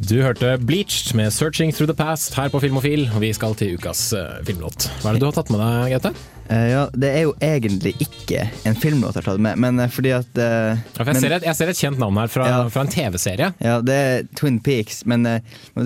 Du 0.01 0.15
hørte 0.23 0.55
Bleached 0.65 1.15
med 1.15 1.33
'Searching 1.33 1.73
Through 1.75 1.91
the 1.93 1.97
Past' 2.05 2.35
her 2.35 2.49
på 2.49 2.61
Filmofil, 2.63 3.11
og 3.15 3.21
vi 3.21 3.33
skal 3.37 3.55
til 3.55 3.75
ukas 3.77 4.13
eh, 4.17 4.39
filmlåt. 4.47 4.87
Hva 5.03 5.11
er 5.11 5.19
det 5.19 5.21
du 5.21 5.27
har 5.27 5.35
tatt 5.37 5.51
med 5.53 5.61
deg, 5.61 5.91
Gaute? 5.99 6.13
Uh, 6.51 6.67
ja, 6.71 6.87
det 6.99 7.11
er 7.15 7.21
jo 7.29 7.35
egentlig 7.47 7.93
ikke 8.03 8.41
en 8.67 8.75
filmlåt 8.75 9.15
jeg 9.15 9.23
har 9.23 9.29
tatt 9.37 9.43
med, 9.45 9.59
men 9.63 9.79
eh, 9.79 9.87
fordi 9.93 10.11
at 10.17 10.27
uh, 10.35 10.43
Ja, 10.43 10.79
for 10.97 11.05
jeg, 11.05 11.15
men- 11.15 11.23
ser 11.23 11.35
et, 11.37 11.45
jeg 11.47 11.57
ser 11.61 11.69
et 11.71 11.77
kjent 11.79 11.99
navn 12.01 12.17
her 12.19 12.27
fra, 12.33 12.47
Ja. 12.49 12.69
fra 12.69 12.81
en 12.87 12.89
TV-serie. 12.91 13.53
Ja, 13.63 13.77
det 13.81 13.95
er 13.95 14.23
Twin 14.35 14.59
Peaks, 14.59 15.05
men 15.07 15.27
uh, 15.27 15.39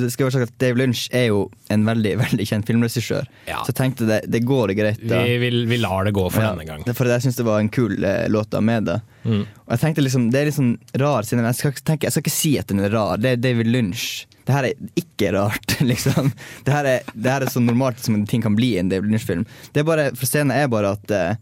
skal 0.09 0.25
jeg 0.31 0.33
sagt 0.33 0.49
at 0.49 0.59
Dave 0.61 0.79
Lunch 0.79 1.09
er 1.13 1.27
jo 1.27 1.51
en 1.75 1.87
veldig 1.89 2.15
veldig 2.25 2.47
kjent 2.49 2.69
filmregissør. 2.69 3.29
Så 3.47 3.71
jeg 3.73 3.79
tenkte 3.79 4.09
det, 4.09 4.21
det 4.31 4.43
går 4.47 4.75
greit. 4.79 5.03
da. 5.03 5.23
Vi, 5.27 5.39
vi, 5.43 5.51
vi 5.71 5.81
lar 5.83 6.07
det 6.09 6.15
gå 6.17 6.27
for 6.31 6.43
Ja, 6.45 6.53
denne 6.55 6.67
gang. 6.69 6.85
For 6.95 7.11
jeg 7.11 7.25
syns 7.27 7.41
det 7.41 7.47
var 7.49 7.63
en 7.63 7.73
kul 7.73 7.97
eh, 8.05 8.27
låt 8.33 8.55
med 8.65 8.87
det. 8.91 9.01
Mm. 9.25 9.43
Og 9.65 9.73
jeg 9.73 9.81
tenkte 9.81 10.03
liksom, 10.05 10.29
Det 10.31 10.41
er 10.41 10.51
litt 10.51 10.59
sånn 10.59 10.75
rar 11.01 11.25
siden 11.25 11.47
jeg 11.49 11.59
skal, 11.61 11.79
tenke, 11.81 12.07
jeg 12.09 12.15
skal 12.17 12.25
ikke 12.27 12.37
si 12.37 12.55
at 12.61 12.71
den 12.71 12.85
er 12.85 12.93
rar. 12.95 13.19
Det 13.21 13.35
er 13.35 13.43
David 13.43 13.71
Lynch. 13.73 14.27
Det 14.45 14.53
her 14.53 14.69
er 14.69 15.01
ikke 15.01 15.33
rart, 15.33 15.79
liksom. 15.93 16.31
Det 16.67 16.75
her 16.75 16.91
er, 16.91 17.11
det 17.15 17.33
her 17.33 17.47
er 17.47 17.53
så 17.53 17.63
normalt 17.65 18.03
som 18.05 18.17
en 18.19 18.27
ting 18.29 18.45
kan 18.45 18.57
bli 18.59 18.75
i 18.75 18.79
en 18.83 18.93
David 18.93 19.11
Lynch-film. 19.15 19.47
Det 19.73 19.83
er 19.83 19.89
bare, 19.89 20.11
for 20.19 20.29
Scenen 20.29 20.53
er 20.53 20.69
bare 20.73 20.93
at 20.99 21.15
eh, 21.17 21.37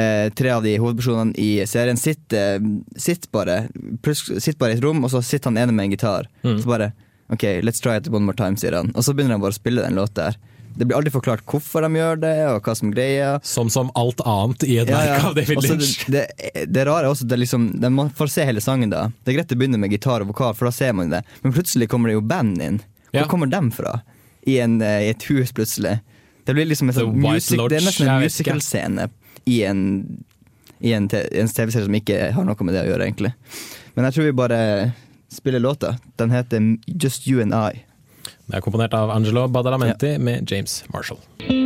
eh, 0.00 0.28
tre 0.32 0.54
av 0.54 0.64
de 0.64 0.76
hovedpersonene 0.80 1.36
i 1.40 1.50
serien 1.68 2.00
sitter, 2.00 2.64
sitter, 2.96 3.28
bare, 3.34 3.58
sitter 4.08 4.58
bare 4.60 4.74
i 4.74 4.78
et 4.78 4.84
rom, 4.84 5.04
og 5.04 5.12
så 5.12 5.20
sitter 5.24 5.52
han 5.52 5.60
ene 5.66 5.76
med 5.76 5.90
en 5.90 5.96
gitar. 5.98 6.30
Mm. 6.46 6.56
Så 6.62 6.70
bare 6.70 6.92
OK, 7.32 7.42
let's 7.62 7.80
try 7.80 7.96
it 7.96 8.08
one 8.08 8.24
more 8.24 8.36
time, 8.36 8.56
sier 8.60 8.76
han. 8.76 8.90
Og 8.94 9.04
så 9.06 9.14
begynner 9.14 9.38
han 9.38 9.40
bare 9.44 9.54
å 9.54 9.56
spille 9.56 9.82
den 9.84 9.96
låta 9.96 10.30
her. 10.30 10.36
Det 10.74 10.88
blir 10.88 10.96
aldri 10.98 11.12
forklart 11.14 11.44
hvorfor 11.46 11.84
de 11.86 12.00
gjør 12.00 12.16
det, 12.18 12.32
og 12.50 12.64
hva 12.66 12.72
som 12.74 12.90
greier. 12.90 13.36
Som 13.46 13.68
som 13.70 13.92
alt 13.94 14.18
annet 14.26 14.64
i 14.66 14.78
et 14.82 14.88
verk 14.90 15.28
av 15.28 15.36
David 15.38 15.60
Også 15.60 15.76
Lynch. 15.76 15.92
Det, 16.10 16.24
det, 16.40 16.64
det 16.74 16.86
rare 16.88 17.06
er 17.06 17.12
også 17.12 17.28
at 17.28 17.36
liksom, 17.38 17.68
man 17.94 18.10
får 18.10 18.32
se 18.34 18.46
hele 18.48 18.60
sangen 18.64 18.90
da. 18.90 19.04
Det 19.22 19.32
er 19.32 19.38
greit 19.38 19.54
å 19.54 19.58
begynne 19.60 19.78
med 19.78 19.94
gitar 19.94 20.24
og 20.24 20.32
vokal, 20.32 20.56
for 20.58 20.66
da 20.68 20.74
ser 20.74 20.92
man 20.98 21.14
det. 21.14 21.22
Men 21.44 21.54
plutselig 21.54 21.88
kommer 21.92 22.10
det 22.10 22.18
jo 22.18 22.24
band 22.26 22.58
inn. 22.62 22.80
Hvor 23.12 23.20
Ja. 23.22 23.28
kommer 23.30 23.46
dem 23.46 23.70
fra? 23.70 24.00
I, 24.44 24.58
en, 24.60 24.80
eh, 24.82 25.06
i 25.06 25.08
et 25.14 25.22
hus, 25.30 25.52
plutselig. 25.54 26.00
Det 26.44 26.52
blir 26.58 26.66
liksom 26.66 26.90
en 26.90 26.94
sånn 26.98 27.14
music, 27.22 27.56
Lodge, 27.56 27.70
Det 27.70 27.78
er 27.80 27.86
nesten 27.86 28.08
en 28.10 28.20
musicalscene 28.26 29.06
i 29.46 29.62
en 29.64 30.24
i 30.84 30.90
en, 30.92 31.06
en 31.08 31.48
TV-serie 31.48 31.86
som 31.86 31.94
ikke 31.96 32.32
har 32.34 32.44
noe 32.44 32.66
med 32.66 32.74
det 32.74 32.82
å 32.82 32.90
gjøre, 32.90 33.06
egentlig. 33.06 33.30
Men 33.94 34.04
jeg 34.04 34.16
tror 34.18 34.26
vi 34.26 34.32
bare 34.36 34.58
spiller 35.34 35.58
låta. 35.58 35.96
Den 36.16 36.30
heter 36.30 36.76
Just 36.86 37.28
You 37.28 37.42
and 37.42 37.54
I. 37.74 37.84
Det 38.46 38.56
er 38.56 38.60
komponert 38.60 38.94
av 38.94 39.10
Angelo 39.10 39.46
Badalamenti 39.48 40.18
med 40.18 40.50
James 40.50 40.84
Marshall. 40.92 41.63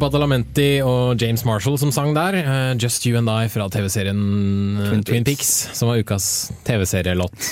Badalamenti 0.00 0.80
og 0.84 1.20
James 1.20 1.44
Marshall 1.44 1.76
som 1.80 1.92
sang 1.94 2.14
der. 2.16 2.38
Uh, 2.42 2.72
Just 2.80 3.04
You 3.06 3.18
and 3.20 3.28
I 3.30 3.48
fra 3.52 3.66
TV-serien 3.72 4.20
eh, 4.80 4.88
Twin 4.88 5.04
Twin, 5.04 5.24
Peaks. 5.28 5.50
Peaks, 5.50 5.78
som 5.78 5.90
var 5.90 6.00
ukas 6.00 6.26
TV-serielåt. 6.66 7.36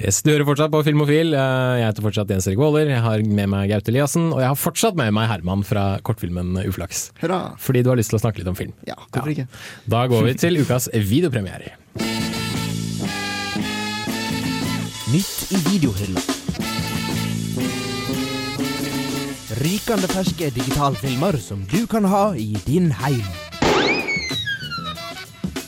yes, 0.00 0.22
du 0.24 0.32
hører 0.32 0.46
fortsatt 0.48 0.72
på 0.72 0.80
Filmofil. 0.86 1.34
Eh, 1.36 1.72
Jeg 1.82 1.88
heter 1.90 2.06
fortsatt 2.08 2.32
Jens 2.32 2.48
Erik 2.48 2.60
Våler. 2.62 2.90
Jeg 2.94 3.02
har 3.04 3.24
med 3.26 3.50
meg 3.52 3.70
Gaute 3.72 3.92
Eliassen, 3.92 4.30
og 4.32 4.40
jeg 4.42 4.50
har 4.52 4.58
fortsatt 4.60 4.98
med 4.98 5.12
meg 5.16 5.28
Herman 5.30 5.64
fra 5.66 5.88
kortfilmen 6.06 6.56
Uflaks. 6.66 7.08
Hurra. 7.22 7.42
Fordi 7.62 7.84
du 7.86 7.92
har 7.92 8.00
lyst 8.00 8.12
til 8.14 8.20
å 8.20 8.24
snakke 8.24 8.42
litt 8.42 8.50
om 8.52 8.58
film. 8.58 8.74
Ja, 8.88 8.98
hvorfor 9.10 9.32
ikke? 9.34 9.48
Da 9.90 10.06
går 10.10 10.30
vi 10.30 10.36
til 10.40 10.62
ukas 10.64 10.88
videopremierer. 10.96 11.76
Nytt 15.06 15.52
i 15.54 15.60
videohylla. 15.70 16.25
Rykende 19.66 20.06
ferske 20.06 20.46
digitalfilmer 20.54 21.34
som 21.42 21.64
du 21.66 21.88
kan 21.90 22.04
ha 22.06 22.28
i 22.38 22.52
din 22.68 22.86
heim. 23.00 23.24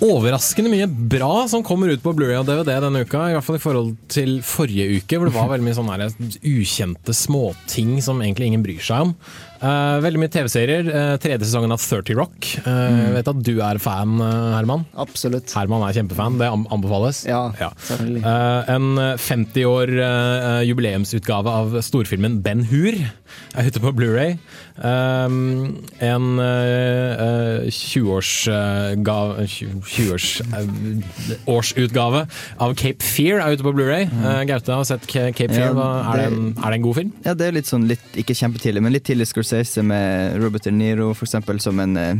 Overraskende 0.05 0.71
mye 0.71 0.87
bra 0.87 1.49
som 1.51 1.65
kommer 1.67 1.91
ut 1.91 2.05
på 2.05 2.13
Blu-ray 2.15 2.37
og 2.39 2.47
DVD 2.47 2.77
denne 2.85 3.03
uka. 3.03 3.25
I 3.27 3.35
hvert 3.35 3.47
fall 3.49 3.59
i 3.59 3.63
forhold 3.65 3.89
til 4.13 4.37
forrige 4.47 5.01
uke, 5.01 5.19
hvor 5.19 5.27
det 5.27 5.35
var 5.35 5.51
veldig 5.51 5.67
mye 5.67 5.79
sånne 5.81 6.09
ukjente 6.47 7.17
småting 7.17 7.97
som 8.05 8.23
egentlig 8.23 8.53
ingen 8.53 8.63
bryr 8.63 8.85
seg 8.85 9.09
om. 9.09 9.17
Eh, 9.59 9.97
veldig 10.05 10.21
mye 10.23 10.31
TV-serier. 10.31 10.87
Uh, 10.87 11.17
tredje 11.19 11.43
sesongen 11.49 11.73
av 11.75 11.81
30 11.83 12.15
Rock. 12.19 12.47
Eh, 12.63 12.99
Jeg 13.09 13.15
vet 13.17 13.29
at 13.33 13.41
du 13.43 13.57
er 13.65 13.79
fan, 13.83 14.13
Herman. 14.55 14.85
Absolutt. 14.97 15.51
Herman 15.57 15.83
er 15.89 15.93
kjempefan, 15.99 16.39
det 16.39 16.47
anbefales. 16.53 17.25
Ja. 17.27 17.49
Eh, 17.59 18.71
en 18.75 18.87
50 19.19 19.65
år 19.67 19.89
jubileumsutgave 20.69 21.49
av 21.51 21.75
storfilmen 21.83 22.39
Ben 22.45 22.63
Hur 22.71 22.95
er 23.59 23.67
ute 23.69 23.81
på 23.83 23.91
Blu-ray. 23.97 24.37
En 24.79 26.29
uh, 26.39 27.67
20-årsgave 27.67 29.43
20-årsutgave 29.49 32.21
av 32.63 32.75
Cape 32.79 33.03
Fear 33.05 33.41
er 33.43 33.53
ute 33.57 33.67
på 33.67 33.73
Blu-ray. 33.75 34.05
Eh, 34.07 34.43
Gaute 34.49 34.71
har 34.79 34.87
sett 34.89 35.05
Cape 35.11 35.51
Fear. 35.51 35.69
Ja, 35.69 35.75
det, 35.75 35.83
er, 35.83 35.87
det 36.05 36.13
det- 36.23 36.31
en, 36.31 36.39
er 36.63 36.69
det 36.71 36.77
en 36.79 36.87
god 36.87 36.97
film? 37.01 37.11
Ja, 37.27 37.33
det 37.35 37.45
er 37.51 37.55
litt 37.59 37.69
sånn, 37.71 37.89
litt, 37.91 38.07
ikke 38.23 38.35
kjempetidlig, 38.39 38.81
men 38.87 38.95
litt 38.95 39.07
tidlig 39.09 39.27
Scorsese 39.49 39.83
med 39.83 40.37
Robert 40.43 40.65
De 40.65 40.71
Niro, 40.71 41.15
for 41.15 41.25
eksempel, 41.25 41.61
som 41.61 41.81
en 41.81 41.97
eh, 41.97 42.17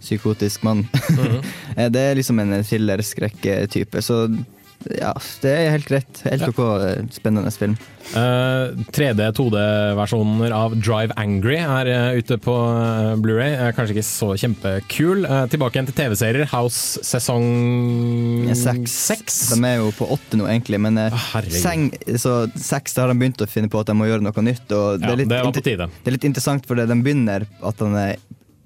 psykotisk 0.00 0.62
mann. 0.62 0.86
Eh, 1.78 1.86
det 1.92 2.00
er 2.00 2.16
liksom 2.18 2.38
en 2.42 2.64
thriller-skrekk-type, 2.64 4.00
så 4.02 4.24
ja, 4.94 5.12
det 5.42 5.50
er 5.52 5.72
helt 5.74 5.88
greit. 5.90 6.20
Helt 6.24 6.44
ok, 6.48 6.58
eh, 6.86 7.00
spennende 7.14 7.50
film. 7.54 7.74
Uh, 8.08 8.72
3D, 8.96 9.20
2D-versjoner 9.36 10.52
av 10.56 10.72
Drive 10.80 11.12
Angry 11.20 11.58
er 11.60 11.90
uh, 11.92 12.16
ute 12.16 12.38
på 12.40 12.54
uh, 12.54 13.12
Blu-ray. 13.20 13.52
Uh, 13.58 13.72
kanskje 13.76 13.98
ikke 13.98 14.06
så 14.08 14.30
kjempekul. 14.40 15.26
Eh, 15.28 15.42
tilbake 15.52 15.76
igjen 15.76 15.90
til 15.90 15.96
TV-serier. 15.98 16.46
House 16.54 17.02
sesong 17.04 18.46
Ja, 18.48 18.56
Seks. 18.88 19.36
De 19.52 19.58
er 19.68 19.82
jo 19.82 19.90
på 19.98 20.08
åtte 20.14 20.40
nå, 20.40 20.48
egentlig, 20.48 20.80
men 20.86 20.96
eh, 21.02 21.28
seng, 21.52 21.90
så 22.16 22.38
seks 22.56 22.96
har 22.96 23.12
de 23.12 23.18
begynt 23.20 23.44
å 23.44 23.50
finne 23.50 23.68
på 23.72 23.82
at 23.82 23.90
de 23.90 23.98
må 23.98 24.08
gjøre 24.08 24.24
noe 24.24 24.46
nytt. 24.46 24.72
Og 24.72 25.02
det, 25.02 25.04
Ja, 25.04 25.12
er 25.12 25.20
litt 25.20 25.32
det 25.34 25.42
på 25.44 25.66
tide. 25.68 25.90
det 25.92 26.12
er 26.12 26.16
litt 26.16 26.28
interessant, 26.30 26.64
for 26.68 26.80
de 26.80 27.00
begynner 27.04 27.44
at 27.60 27.84
han 27.84 27.98
er 27.98 28.16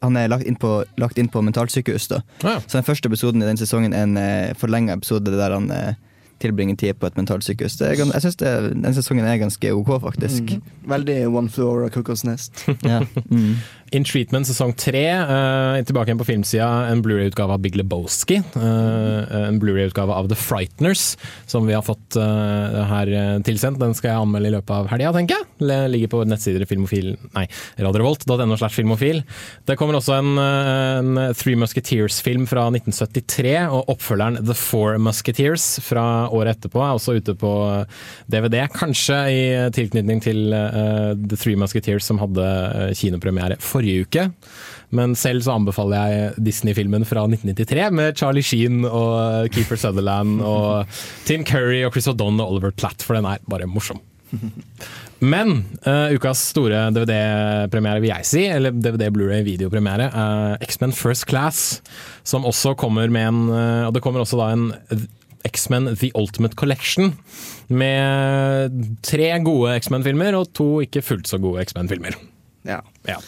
han 0.02 0.16
er 0.18 0.30
lagt 0.32 0.46
inn 0.48 0.58
på, 0.58 0.82
lagt 0.98 1.18
inn 1.18 1.30
på 1.32 1.42
mentalsykehus. 1.46 2.08
da. 2.10 2.22
Så 2.42 2.78
den 2.78 2.86
første 2.86 3.08
episoden 3.08 3.42
i 3.42 3.46
den 3.46 3.60
sesongen 3.60 3.94
er 3.94 4.08
en 4.08 4.16
eh, 4.18 4.54
forlenga 4.58 4.96
episode 4.98 5.30
der 5.30 5.54
han 5.54 5.70
eh, 5.70 5.94
tilbringer 6.42 6.76
tid 6.76 6.98
på 6.98 7.06
et 7.06 7.18
mentalsykehus. 7.18 7.78
Det 7.78 7.88
er, 7.88 8.02
jeg 8.02 8.24
syns 8.24 8.40
den 8.40 8.96
sesongen 8.96 9.28
er 9.28 9.38
ganske 9.42 9.74
ok, 9.74 9.92
faktisk. 10.02 10.56
Mm. 10.56 10.72
Veldig 10.90 11.18
One 11.30 11.52
Floor 11.52 11.86
of 11.86 11.94
Cuckoo's 11.96 12.26
Nest. 12.26 12.64
Ja. 12.82 13.04
Mm. 13.30 13.54
In 13.92 14.06
Treatment 14.08 14.48
sesong 14.48 14.72
tre. 14.78 15.04
Uh, 15.12 15.76
tilbake 15.84 16.08
igjen 16.08 16.20
på 16.20 16.26
filmsida. 16.28 16.68
En 16.88 17.02
Blu-ray-utgave 17.04 17.56
av 17.56 17.60
Big 17.60 17.76
Lebowski. 17.76 18.38
Uh, 18.56 19.48
en 19.48 19.58
Blu-ray-utgave 19.60 20.14
av 20.16 20.30
The 20.30 20.38
Frighteners, 20.38 21.16
som 21.50 21.66
vi 21.68 21.76
har 21.76 21.84
fått 21.84 22.16
uh, 22.16 22.82
her 22.88 23.12
tilsendt. 23.44 23.80
Den 23.82 23.92
skal 23.96 24.14
jeg 24.14 24.24
anmelde 24.24 24.48
i 24.48 24.54
løpet 24.54 24.72
av 24.72 24.88
helga, 24.92 25.12
tenker 25.16 25.40
jeg. 25.40 25.48
Ligger 25.92 26.12
på 26.12 26.22
nettsider 26.26 26.64
filmofil 26.66 27.12
Nei, 27.36 27.44
radiorevolt.no 27.78 28.56
slash 28.56 28.78
filmofil. 28.78 29.22
Det 29.68 29.76
kommer 29.80 29.98
også 29.98 30.16
en, 30.18 30.32
en 30.40 31.20
Three 31.38 31.58
Musketeers-film 31.60 32.48
fra 32.50 32.66
1973, 32.72 33.54
og 33.72 33.92
oppfølgeren 33.92 34.40
The 34.46 34.56
Four 34.56 34.98
Musketeers 35.02 35.66
fra 35.84 36.06
året 36.32 36.58
etterpå 36.58 36.80
er 36.82 36.96
også 36.96 37.16
ute 37.20 37.36
på 37.38 37.52
DVD. 38.32 38.58
Kanskje 38.72 39.20
i 39.32 39.42
tilknytning 39.76 40.22
til 40.24 40.42
The 40.52 41.38
Three 41.38 41.60
Musketeers, 41.60 42.08
som 42.08 42.20
hadde 42.22 42.48
kinopremiere 42.98 43.42
kinopremiere 43.42 43.58
forrige 43.82 44.06
uke. 44.06 44.28
Men 44.92 45.16
selv 45.16 45.42
så 45.44 45.56
anbefaler 45.56 46.12
jeg 46.12 46.44
Disney-filmen 46.46 47.04
fra 47.08 47.24
1993 47.26 47.90
med 47.96 48.16
Charlie 48.16 48.44
Sheen 48.44 48.84
og 48.84 49.50
Keeper 49.52 49.80
Sutherland 49.80 50.42
og 50.44 50.86
Tim 51.26 51.44
Curry 51.48 51.82
og 51.86 51.92
Chris 51.92 52.10
O'Donnell 52.12 52.44
og 52.44 52.56
Oliver 52.56 52.74
Platt, 52.76 53.02
for 53.02 53.16
den 53.16 53.28
er 53.28 53.42
bare 53.48 53.66
morsom. 53.66 54.00
Men 55.22 55.64
uh, 55.86 56.10
ukas 56.16 56.40
store 56.50 56.86
DVD-premiere, 56.90 58.00
vil 58.02 58.10
jeg 58.10 58.26
si, 58.26 58.44
eller 58.50 58.74
DVD-Blu-ray-videopremiere, 58.74 60.08
er 60.08 60.64
X-Men 60.66 60.94
First 60.96 61.28
Class, 61.30 61.82
som 62.26 62.46
også 62.48 62.72
kommer 62.80 63.12
med 63.12 63.28
en 63.28 63.42
uh, 63.52 63.86
Og 63.86 63.92
det 63.94 64.02
kommer 64.02 64.24
også 64.24 64.40
da 64.40 64.48
en 64.56 64.70
X-Men 65.46 65.92
The 65.94 66.10
Ultimate 66.18 66.56
Collection, 66.58 67.12
med 67.68 68.82
tre 69.06 69.30
gode 69.44 69.76
X-Men-filmer 69.80 70.36
og 70.38 70.50
to 70.56 70.68
ikke 70.84 71.04
fullt 71.04 71.30
så 71.30 71.40
gode 71.42 71.64
X-Men-filmer. 71.68 72.18
Ja. 72.68 72.80
Ja. 73.08 73.18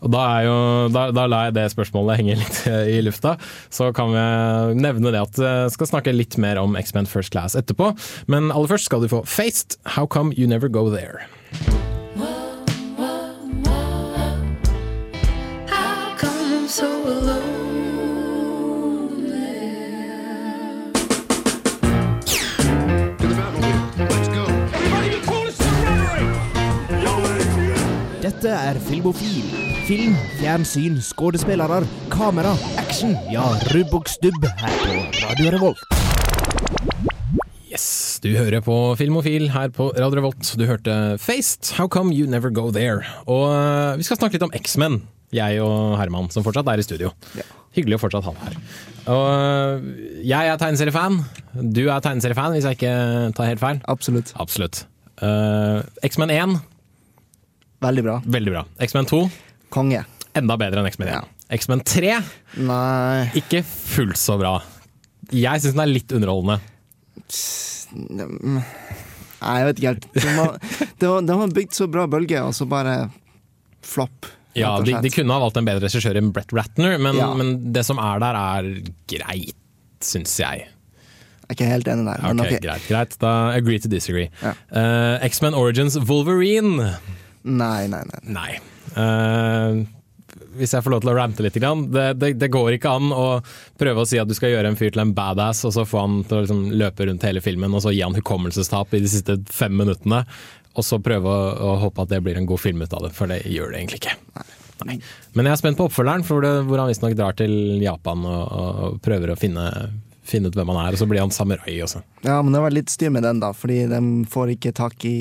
Og 0.00 0.12
da, 0.14 0.24
jo, 0.46 0.56
da, 0.94 1.08
da 1.14 1.26
lar 1.28 1.48
jeg 1.48 1.58
det 1.58 1.66
spørsmålet 1.74 2.20
henge 2.20 2.38
litt 2.42 2.60
eh, 2.70 2.94
i 2.96 3.00
lufta. 3.04 3.36
Så 3.72 3.90
kan 3.96 4.14
vi 4.14 4.24
nevne 4.80 5.12
det 5.14 5.24
at 5.24 5.42
jeg 5.44 5.74
skal 5.76 5.92
snakke 5.94 6.14
litt 6.16 6.38
mer 6.40 6.60
om 6.62 6.78
X-Men 6.80 7.08
First 7.10 7.34
Class 7.34 7.58
etterpå. 7.58 7.92
Men 8.30 8.50
aller 8.54 8.70
først 8.70 8.90
skal 8.90 9.04
du 9.04 9.10
få 9.12 9.24
Faced, 9.28 9.78
How 9.96 10.06
Come 10.06 10.34
You 10.36 10.48
Never 10.48 10.68
Go 10.68 10.88
There. 10.90 11.26
How 15.68 16.16
come 16.16 16.40
I'm 16.54 16.68
so 16.68 16.86
alone? 16.86 17.39
Dette 28.30 28.50
er 28.54 28.76
Filmofil. 28.86 29.46
Film, 29.88 30.12
fjernsyn, 30.38 31.00
skuespillere, 31.02 31.80
kamera, 32.12 32.52
action. 32.78 33.16
Ja, 33.32 33.42
rubb 33.72 33.96
og 33.96 34.06
stubb 34.12 34.44
her 34.60 34.76
på 34.84 34.98
Radio 35.24 35.50
Revolt. 35.56 35.82
Yes, 37.72 38.20
du 38.22 38.28
hører 38.36 38.62
på 38.62 38.76
Filmofil 39.00 39.48
her 39.50 39.74
på 39.74 39.88
Radio 39.96 40.20
Revolt. 40.20 40.52
Du 40.54 40.62
hørte 40.68 40.94
Faced, 41.18 41.72
How 41.74 41.90
Come 41.90 42.14
You 42.14 42.30
Never 42.30 42.54
Go 42.54 42.68
There. 42.70 43.02
Og 43.26 43.48
uh, 43.50 43.98
vi 43.98 44.06
skal 44.06 44.20
snakke 44.20 44.38
litt 44.38 44.46
om 44.46 44.54
X-Men, 44.62 45.02
jeg 45.34 45.58
og 45.66 45.98
Herman, 45.98 46.30
som 46.30 46.46
fortsatt 46.46 46.70
er 46.70 46.78
i 46.78 46.86
studio. 46.86 47.10
Hyggelig 47.74 47.98
å 47.98 48.04
fortsatt 48.06 48.30
ha 48.30 48.36
deg 48.36 48.46
her. 48.46 48.58
Og 49.10 49.26
eh, 49.26 49.92
jeg 50.28 50.52
er 50.52 50.58
tegneseriefan. 50.60 51.22
Du 51.74 51.88
er 51.88 52.02
tegneseriefan, 52.04 52.54
hvis 52.54 52.66
jeg 52.68 52.78
ikke 52.78 52.96
tar 53.34 53.50
helt 53.50 53.62
feil. 53.62 53.82
Absolutt. 53.90 54.36
Absolutt. 54.38 54.84
Uh, 55.18 55.82
X-Men 56.06 56.30
1. 56.30 56.60
Veldig 57.80 58.02
bra. 58.04 58.16
Veldig 58.26 58.52
bra. 58.54 58.64
X-Men 58.84 59.06
2. 59.08 59.20
Konge. 59.72 60.02
Enda 60.36 60.56
bedre 60.60 60.82
enn 60.82 60.88
X-Men 60.90 61.08
1. 61.16 61.30
X-Men 61.56 61.80
3. 61.88 62.10
Nei 62.62 63.30
Ikke 63.40 63.62
fullt 63.66 64.18
så 64.20 64.36
bra. 64.38 64.58
Jeg 65.34 65.62
syns 65.62 65.74
den 65.76 65.82
er 65.84 65.90
litt 65.90 66.12
underholdende. 66.14 66.58
Nei, 67.90 69.54
jeg 69.60 69.68
vet 69.70 69.80
ikke 69.80 69.92
helt. 69.92 70.06
Den 71.00 71.40
har 71.40 71.54
bygd 71.58 71.76
så 71.76 71.88
bra 71.90 72.04
bølge, 72.10 72.42
og 72.44 72.52
så 72.56 72.66
bare 72.70 72.98
flopp. 73.86 74.28
Ja, 74.58 74.74
og 74.76 74.84
de, 74.84 74.92
slett. 74.96 75.06
de 75.06 75.12
kunne 75.14 75.34
ha 75.36 75.40
valgt 75.44 75.58
en 75.60 75.66
bedre 75.68 75.86
regissør 75.86 76.18
enn 76.18 76.32
Brett 76.34 76.52
Ratner, 76.56 76.96
men, 77.00 77.16
Ja. 77.20 77.30
men 77.38 77.54
det 77.72 77.84
som 77.86 78.00
er 78.02 78.18
der, 78.22 78.34
er 78.36 78.70
greit, 79.10 79.54
syns 80.02 80.34
jeg. 80.42 80.66
Jeg 80.66 81.54
er 81.54 81.56
ikke 81.56 81.70
helt 81.70 81.88
enig 81.90 82.06
der, 82.06 82.20
men 82.26 82.42
Ok, 82.44 82.50
ok. 82.52 82.60
Greit, 82.62 82.84
greit. 82.90 83.14
Da 83.22 83.30
agree 83.56 83.78
to 83.82 83.88
disagree. 83.90 84.28
Eh, 84.42 85.24
X-Men 85.26 85.54
Origins 85.58 85.96
Wolverine. 86.06 86.92
Nei, 87.48 87.88
nei, 87.88 88.02
nei. 88.10 88.20
Nei. 88.36 88.50
Uh, 88.96 89.86
hvis 90.58 90.74
jeg 90.74 90.84
får 90.84 90.94
lov 90.94 91.02
til 91.04 91.12
å 91.12 91.16
rante 91.16 91.44
litt, 91.44 91.56
det, 91.56 92.04
det, 92.18 92.32
det 92.40 92.50
går 92.52 92.76
ikke 92.76 92.92
an 92.98 93.10
å 93.14 93.26
prøve 93.80 94.02
å 94.02 94.08
si 94.08 94.18
at 94.20 94.28
du 94.28 94.34
skal 94.36 94.52
gjøre 94.54 94.72
en 94.72 94.78
fyr 94.78 94.92
til 94.94 95.02
en 95.04 95.14
badass, 95.16 95.62
og 95.68 95.74
så 95.76 95.86
få 95.88 96.04
han 96.04 96.22
til 96.26 96.38
å 96.38 96.44
liksom 96.44 96.64
løpe 96.80 97.06
rundt 97.08 97.26
hele 97.26 97.42
filmen, 97.44 97.74
og 97.74 97.84
så 97.84 97.94
gi 97.94 98.02
han 98.04 98.16
hukommelsestap 98.18 98.94
i 98.96 99.02
de 99.02 99.10
siste 99.10 99.38
fem 99.50 99.74
minuttene, 99.78 100.24
og 100.70 100.86
så 100.86 101.00
prøve 101.02 101.30
å, 101.30 101.50
å 101.70 101.76
håpe 101.84 102.04
at 102.04 102.12
det 102.12 102.22
blir 102.24 102.38
en 102.38 102.48
god 102.48 102.62
film 102.62 102.82
ut 102.84 102.94
av 102.96 103.06
det, 103.06 103.12
for 103.16 103.30
det 103.30 103.42
gjør 103.50 103.72
det 103.72 103.82
egentlig 103.82 104.02
ikke. 104.02 104.16
Nei. 104.86 104.96
Men 105.36 105.44
jeg 105.44 105.52
er 105.52 105.60
spent 105.60 105.76
på 105.76 105.86
oppfølgeren, 105.90 106.24
det, 106.24 106.52
hvor 106.68 106.80
han 106.80 106.88
visstnok 106.88 107.16
drar 107.18 107.36
til 107.36 107.52
Japan 107.82 108.22
og, 108.24 108.44
og 108.48 109.02
prøver 109.04 109.34
å 109.34 109.38
finne, 109.38 109.66
finne 110.24 110.48
ut 110.48 110.56
hvem 110.56 110.72
han 110.72 110.86
er, 110.86 110.96
og 110.96 111.02
så 111.02 111.08
blir 111.10 111.20
han 111.20 111.34
samurai 111.34 111.76
også. 111.84 112.00
Ja, 112.24 112.38
men 112.40 112.54
det 112.56 112.62
var 112.64 112.74
litt 112.74 112.92
styr 112.92 113.12
med 113.12 113.26
den, 113.26 113.42
da, 113.42 113.52
fordi 113.56 113.82
de 113.90 114.00
får 114.30 114.54
ikke 114.56 114.72
tak 114.80 115.04
i 115.08 115.18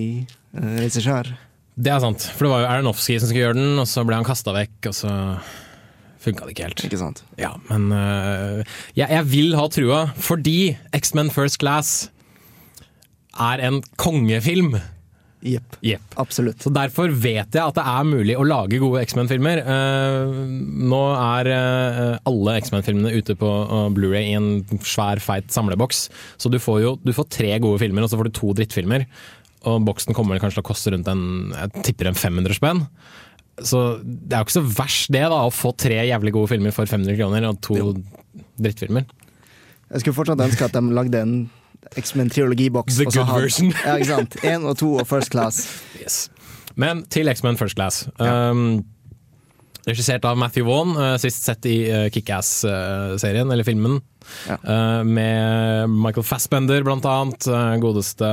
uh, 0.56 0.78
regissør. 0.80 1.34
Det 1.80 1.92
er 1.94 2.04
sant, 2.04 2.26
for 2.36 2.46
det 2.46 2.52
var 2.52 2.64
jo 2.64 2.70
Aronofsky 2.74 3.16
som 3.22 3.30
skulle 3.30 3.46
gjøre 3.46 3.60
den, 3.60 3.80
og 3.80 3.88
så 3.88 4.04
ble 4.08 4.18
han 4.20 4.28
kasta 4.28 4.52
vekk, 4.56 4.90
og 4.92 4.96
så 4.98 5.12
funka 6.20 6.48
det 6.48 6.56
ikke 6.56 6.68
helt. 6.68 6.86
Ikke 6.90 7.00
sant? 7.00 7.24
Ja, 7.40 7.54
men 7.70 7.88
øh, 7.96 8.64
jeg, 8.98 9.08
jeg 9.08 9.28
vil 9.32 9.56
ha 9.56 9.68
trua, 9.72 10.02
fordi 10.20 10.76
X-Men 10.98 11.32
First 11.32 11.62
Class 11.64 12.10
er 13.40 13.64
en 13.64 13.80
kongefilm. 14.02 14.76
Jepp. 15.40 15.78
Yep. 15.80 16.16
Absolutt. 16.20 16.60
Så 16.66 16.72
Derfor 16.76 17.14
vet 17.16 17.56
jeg 17.56 17.64
at 17.64 17.78
det 17.78 17.84
er 17.88 18.08
mulig 18.08 18.36
å 18.36 18.44
lage 18.44 18.82
gode 18.82 19.06
X-Men-filmer. 19.08 19.62
Uh, 19.64 20.42
nå 20.92 21.00
er 21.16 21.50
uh, 21.54 22.18
alle 22.28 22.58
X-Men-filmene 22.60 23.14
ute 23.16 23.38
på 23.40 23.48
uh, 23.48 23.88
Blu-ray 23.96 24.34
i 24.34 24.36
en 24.36 24.82
svær, 24.84 25.22
feit 25.24 25.48
samleboks. 25.56 26.10
Så 26.36 26.52
du 26.52 26.60
får 26.60 26.82
jo 26.84 26.94
du 27.06 27.14
får 27.16 27.30
tre 27.32 27.54
gode 27.64 27.80
filmer, 27.80 28.04
og 28.04 28.12
så 28.12 28.20
får 28.20 28.28
du 28.28 28.36
to 28.36 28.52
drittfilmer. 28.60 29.08
Og 29.68 29.82
boksen 29.88 30.16
kommer 30.16 30.40
kanskje 30.40 30.60
til 30.60 30.64
å 30.64 30.70
koste 30.70 30.94
rundt 30.94 31.10
en, 31.12 31.24
jeg 31.52 31.84
tipper 31.90 32.12
en 32.12 32.18
500 32.18 32.56
spenn. 32.56 32.86
Så 33.60 34.00
det 34.04 34.36
er 34.36 34.42
jo 34.42 34.48
ikke 34.48 34.56
så 34.56 34.68
verst 34.78 35.12
det, 35.12 35.26
da, 35.28 35.40
å 35.44 35.52
få 35.52 35.74
tre 35.76 35.98
jævlig 36.08 36.32
gode 36.36 36.52
filmer 36.54 36.76
for 36.76 36.88
500 36.88 37.18
kroner, 37.20 37.48
og 37.50 37.60
to 37.66 37.96
drittfilmer. 38.60 39.08
Jeg 39.90 40.04
skulle 40.04 40.16
fortsatt 40.16 40.44
ønske 40.46 40.68
at 40.70 40.78
de 40.78 40.96
lagde 40.96 41.24
en 41.26 41.34
X-Men-triologiboks. 41.98 43.00
The 43.02 43.10
good 43.10 43.26
hadde- 43.26 43.42
version. 43.50 43.74
ja, 43.86 43.98
ikke 43.98 44.12
sant? 44.14 44.38
Én 44.46 44.68
og 44.68 44.78
to 44.80 44.94
og 45.02 45.08
First 45.10 45.34
Class. 45.34 45.66
Yes. 46.00 46.30
Men 46.80 47.04
til 47.12 47.28
X-Men 47.32 47.58
First 47.60 47.76
Class. 47.76 48.06
Um, 48.20 48.86
regissert 49.88 50.24
av 50.28 50.38
Matthew 50.38 50.68
Vaughn, 50.68 50.96
uh, 50.96 51.18
sist 51.20 51.44
sett 51.44 51.66
i 51.68 51.78
uh, 51.90 52.08
Kickass-serien, 52.14 53.50
eller 53.50 53.68
filmen. 53.68 54.00
Uh, 54.48 55.02
med 55.04 55.90
Michael 55.90 56.28
Fassbender, 56.28 56.84
blant 56.86 57.08
annet. 57.10 57.48
Uh, 57.50 57.76
godeste 57.82 58.30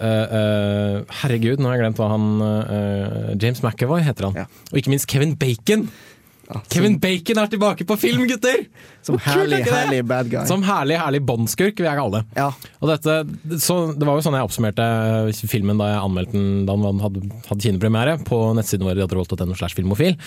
uh, 0.00 0.26
uh, 0.38 1.14
Herregud, 1.22 1.60
nå 1.60 1.70
har 1.70 1.78
jeg 1.78 1.84
glemt 1.84 2.00
hva 2.02 2.10
han 2.14 2.26
uh, 2.40 3.30
James 3.38 3.62
McAvoy 3.64 4.02
heter 4.06 4.30
han. 4.30 4.50
Og 4.72 4.80
ikke 4.80 4.92
minst 4.94 5.10
Kevin 5.10 5.36
Bacon. 5.38 5.88
Kevin 6.68 6.98
Bacon 7.00 7.38
er 7.40 7.48
tilbake 7.48 7.86
på 7.88 7.96
film, 7.96 8.26
gutter! 8.28 8.66
Som 9.04 9.16
er 9.16 9.24
herlig, 9.26 9.60
herlig 9.68 10.00
bad 10.08 10.28
guy. 10.32 10.42
Som 10.48 10.64
herlig, 10.66 10.98
herlig 11.00 11.20
båndskurk, 11.24 11.78
vil 11.80 11.88
jeg 11.88 11.98
kalle 11.98 12.20
det. 12.20 12.48
Og 12.80 12.90
dette, 12.90 13.16
så, 13.64 13.78
det 13.96 14.08
var 14.08 14.18
jo 14.18 14.24
sånn 14.26 14.36
jeg 14.36 14.48
oppsummerte 14.48 14.88
filmen 15.50 15.80
da 15.80 15.90
jeg 15.92 16.02
anmeldte 16.02 16.36
den 16.36 16.66
da 16.68 16.76
han 16.76 17.00
hadde, 17.02 17.24
hadde 17.48 17.64
kinopremiere 17.64 18.18
på 18.28 18.40
nettsiden 18.58 18.86
vår 18.88 19.00
radiorevolt.no 19.02 19.56
slash 19.56 19.78
filmofil. 19.78 20.18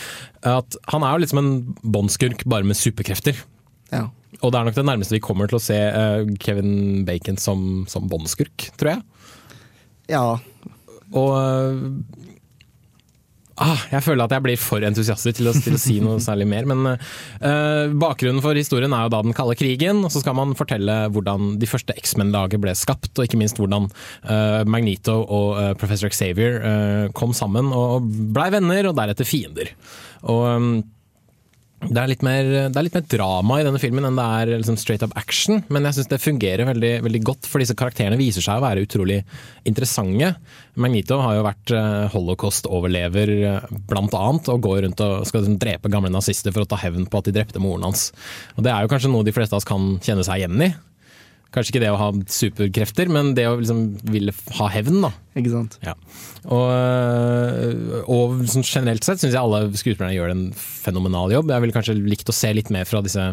At 0.42 0.80
han 0.90 1.06
er 1.06 1.14
jo 1.14 1.24
litt 1.24 1.34
som 1.34 1.44
en 1.44 1.54
båndskurk, 1.84 2.48
bare 2.50 2.68
med 2.68 2.80
superkrefter. 2.80 3.38
Ja. 3.94 4.08
Og 4.42 4.52
det 4.52 4.60
er 4.60 4.68
nok 4.68 4.78
det 4.78 4.88
nærmeste 4.90 5.16
vi 5.16 5.24
kommer 5.24 5.50
til 5.50 5.60
å 5.60 5.64
se 5.64 5.78
Kevin 6.44 7.06
Bacon 7.08 7.38
som, 7.42 7.86
som 7.90 8.10
båndskurk, 8.10 8.72
tror 8.78 8.96
jeg. 8.96 9.06
Ja. 10.12 10.38
Og 11.16 11.34
eh, 11.40 11.84
ah, 13.64 13.84
Jeg 13.92 14.04
føler 14.06 14.26
at 14.26 14.36
jeg 14.36 14.46
blir 14.46 14.60
for 14.60 14.84
entusiastisk 14.84 15.40
til 15.40 15.52
til 15.64 15.78
å 15.78 15.82
si 15.82 15.98
noe 16.04 16.22
særlig 16.28 16.48
mer. 16.50 16.68
Men 16.70 16.84
uh, 16.94 17.94
bakgrunnen 18.00 18.44
for 18.44 18.58
historien 18.58 18.94
er 18.96 19.08
jo 19.08 19.14
da 19.14 19.22
den 19.26 19.36
kalde 19.38 19.58
krigen. 19.60 20.04
Og 20.06 20.14
så 20.14 20.24
skal 20.24 20.38
man 20.38 20.56
fortelle 20.60 21.00
hvordan 21.14 21.56
de 21.62 21.70
første 21.70 21.96
X-Men-laget 21.98 22.64
ble 22.64 22.76
skapt, 22.78 23.14
og 23.16 23.28
ikke 23.28 23.40
minst 23.40 23.60
hvordan 23.62 23.90
uh, 23.90 24.62
Magneto 24.70 25.20
og 25.24 25.50
uh, 25.58 25.72
Professor 25.80 26.12
Xavier 26.14 26.60
eh, 26.62 27.08
kom 27.18 27.34
sammen 27.36 27.72
og 27.76 28.06
blei 28.36 28.50
venner, 28.54 28.90
og 28.90 28.98
deretter 28.98 29.28
fiender. 29.28 29.74
Og 30.28 30.44
um, 30.48 30.70
det 31.78 32.02
er, 32.02 32.12
mer, 32.26 32.48
det 32.74 32.80
er 32.80 32.86
litt 32.88 32.96
mer 32.98 33.06
drama 33.06 33.60
i 33.60 33.66
denne 33.66 33.80
filmen 33.80 34.08
enn 34.08 34.18
det 34.18 34.24
er 34.26 34.52
liksom 34.64 34.80
straight 34.82 35.04
up 35.06 35.14
action, 35.20 35.62
men 35.70 35.86
jeg 35.86 36.00
syns 36.00 36.10
det 36.10 36.18
fungerer 36.24 36.66
veldig, 36.66 36.92
veldig 37.06 37.22
godt, 37.30 37.46
for 37.46 37.62
disse 37.62 37.76
karakterene 37.78 38.18
viser 38.18 38.42
seg 38.44 38.58
å 38.58 38.64
være 38.66 38.84
utrolig 38.88 39.20
interessante. 39.70 40.32
Magneto 40.82 41.20
har 41.22 41.38
jo 41.38 41.46
vært 41.46 41.76
eh, 41.78 42.08
holocaust-overlever 42.16 43.34
eh, 43.38 43.70
blant 43.92 44.18
annet, 44.18 44.50
og 44.50 44.66
går 44.66 44.82
rundt 44.88 45.06
og 45.06 45.30
skal 45.30 45.44
liksom 45.44 45.62
drepe 45.62 45.94
gamle 45.94 46.12
nazister 46.14 46.56
for 46.56 46.66
å 46.66 46.72
ta 46.72 46.82
hevn 46.82 47.06
på 47.06 47.22
at 47.22 47.30
de 47.30 47.38
drepte 47.38 47.62
moren 47.62 47.86
hans. 47.86 48.10
Og 48.58 48.66
Det 48.66 48.74
er 48.74 48.82
jo 48.82 48.92
kanskje 48.96 49.14
noe 49.14 49.28
de 49.28 49.36
fleste 49.38 49.54
av 49.54 49.62
oss 49.62 49.70
kan 49.70 49.96
kjenne 50.02 50.26
seg 50.26 50.42
igjen 50.42 50.66
i. 50.66 50.74
Kanskje 51.56 51.74
ikke 51.76 51.84
det 51.86 51.92
å 51.94 52.00
ha 52.00 52.12
superkrefter, 52.28 53.10
men 53.10 53.34
det 53.38 53.46
å 53.48 53.56
liksom 53.60 53.84
ville 54.12 54.34
ha 54.60 54.68
hevn, 54.74 55.02
da. 55.06 55.12
Ikke 55.40 55.54
sant? 55.54 55.78
Ja. 55.86 55.94
Og, 56.46 56.68
øh, 56.74 58.04
og 58.12 58.42
sånn 58.52 58.66
generelt 58.68 59.04
sett 59.08 59.22
syns 59.24 59.34
jeg 59.36 59.42
alle 59.42 59.68
skuespillerne 59.72 60.16
gjør 60.16 60.34
en 60.34 60.46
fenomenal 60.58 61.32
jobb. 61.32 61.52
Jeg 61.54 61.64
ville 61.64 61.76
kanskje 61.78 61.98
likt 62.04 62.30
å 62.30 62.36
se 62.36 62.52
litt 62.54 62.70
mer 62.74 62.86
fra 62.90 63.02
disse 63.06 63.32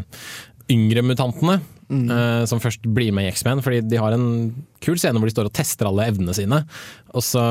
yngre 0.72 1.02
mutantene. 1.04 1.60
Mm. 1.92 2.06
Uh, 2.08 2.46
som 2.48 2.58
først 2.64 2.86
blir 2.96 3.12
med 3.12 3.26
i 3.26 3.30
X-Men, 3.34 3.60
fordi 3.60 3.82
de 3.84 3.98
har 4.00 4.14
en 4.16 4.54
kul 4.80 4.96
scene 4.96 5.20
hvor 5.20 5.28
de 5.28 5.34
står 5.34 5.50
og 5.50 5.52
tester 5.52 5.84
alle 5.84 6.06
evnene 6.08 6.32
sine. 6.34 6.62
Og 7.12 7.20
så 7.22 7.42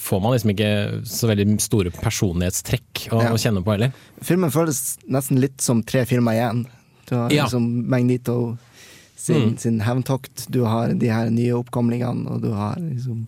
får 0.00 0.22
man 0.24 0.32
liksom 0.32 0.52
ikke 0.54 0.70
så 1.04 1.28
veldig 1.30 1.58
store 1.62 1.92
personlighetstrekk 1.92 3.08
å, 3.12 3.20
Ja. 3.22 3.32
å 3.34 3.40
kjenne 3.40 3.62
på 3.62 3.74
heller. 3.74 3.92
Filmen 4.24 4.50
føles 4.50 4.96
nesten 5.08 5.40
litt 5.42 5.60
som 5.60 5.82
tre 5.82 6.06
filmer 6.08 6.32
igjen. 6.38 6.64
Du 7.06 7.14
har 7.16 7.30
Ja. 7.30 7.44
liksom 7.44 7.86
Magnito 7.86 8.56
sin, 9.26 9.42
Mm. 9.52 9.56
sin 9.58 9.80
hevntokt, 9.86 10.46
du 10.50 10.62
har 10.64 10.94
de 10.94 11.08
her 11.12 11.30
nye 11.30 11.52
oppkomlingene, 11.58 12.30
og 12.30 12.42
du 12.42 12.52
har 12.54 12.76
liksom 12.80 13.26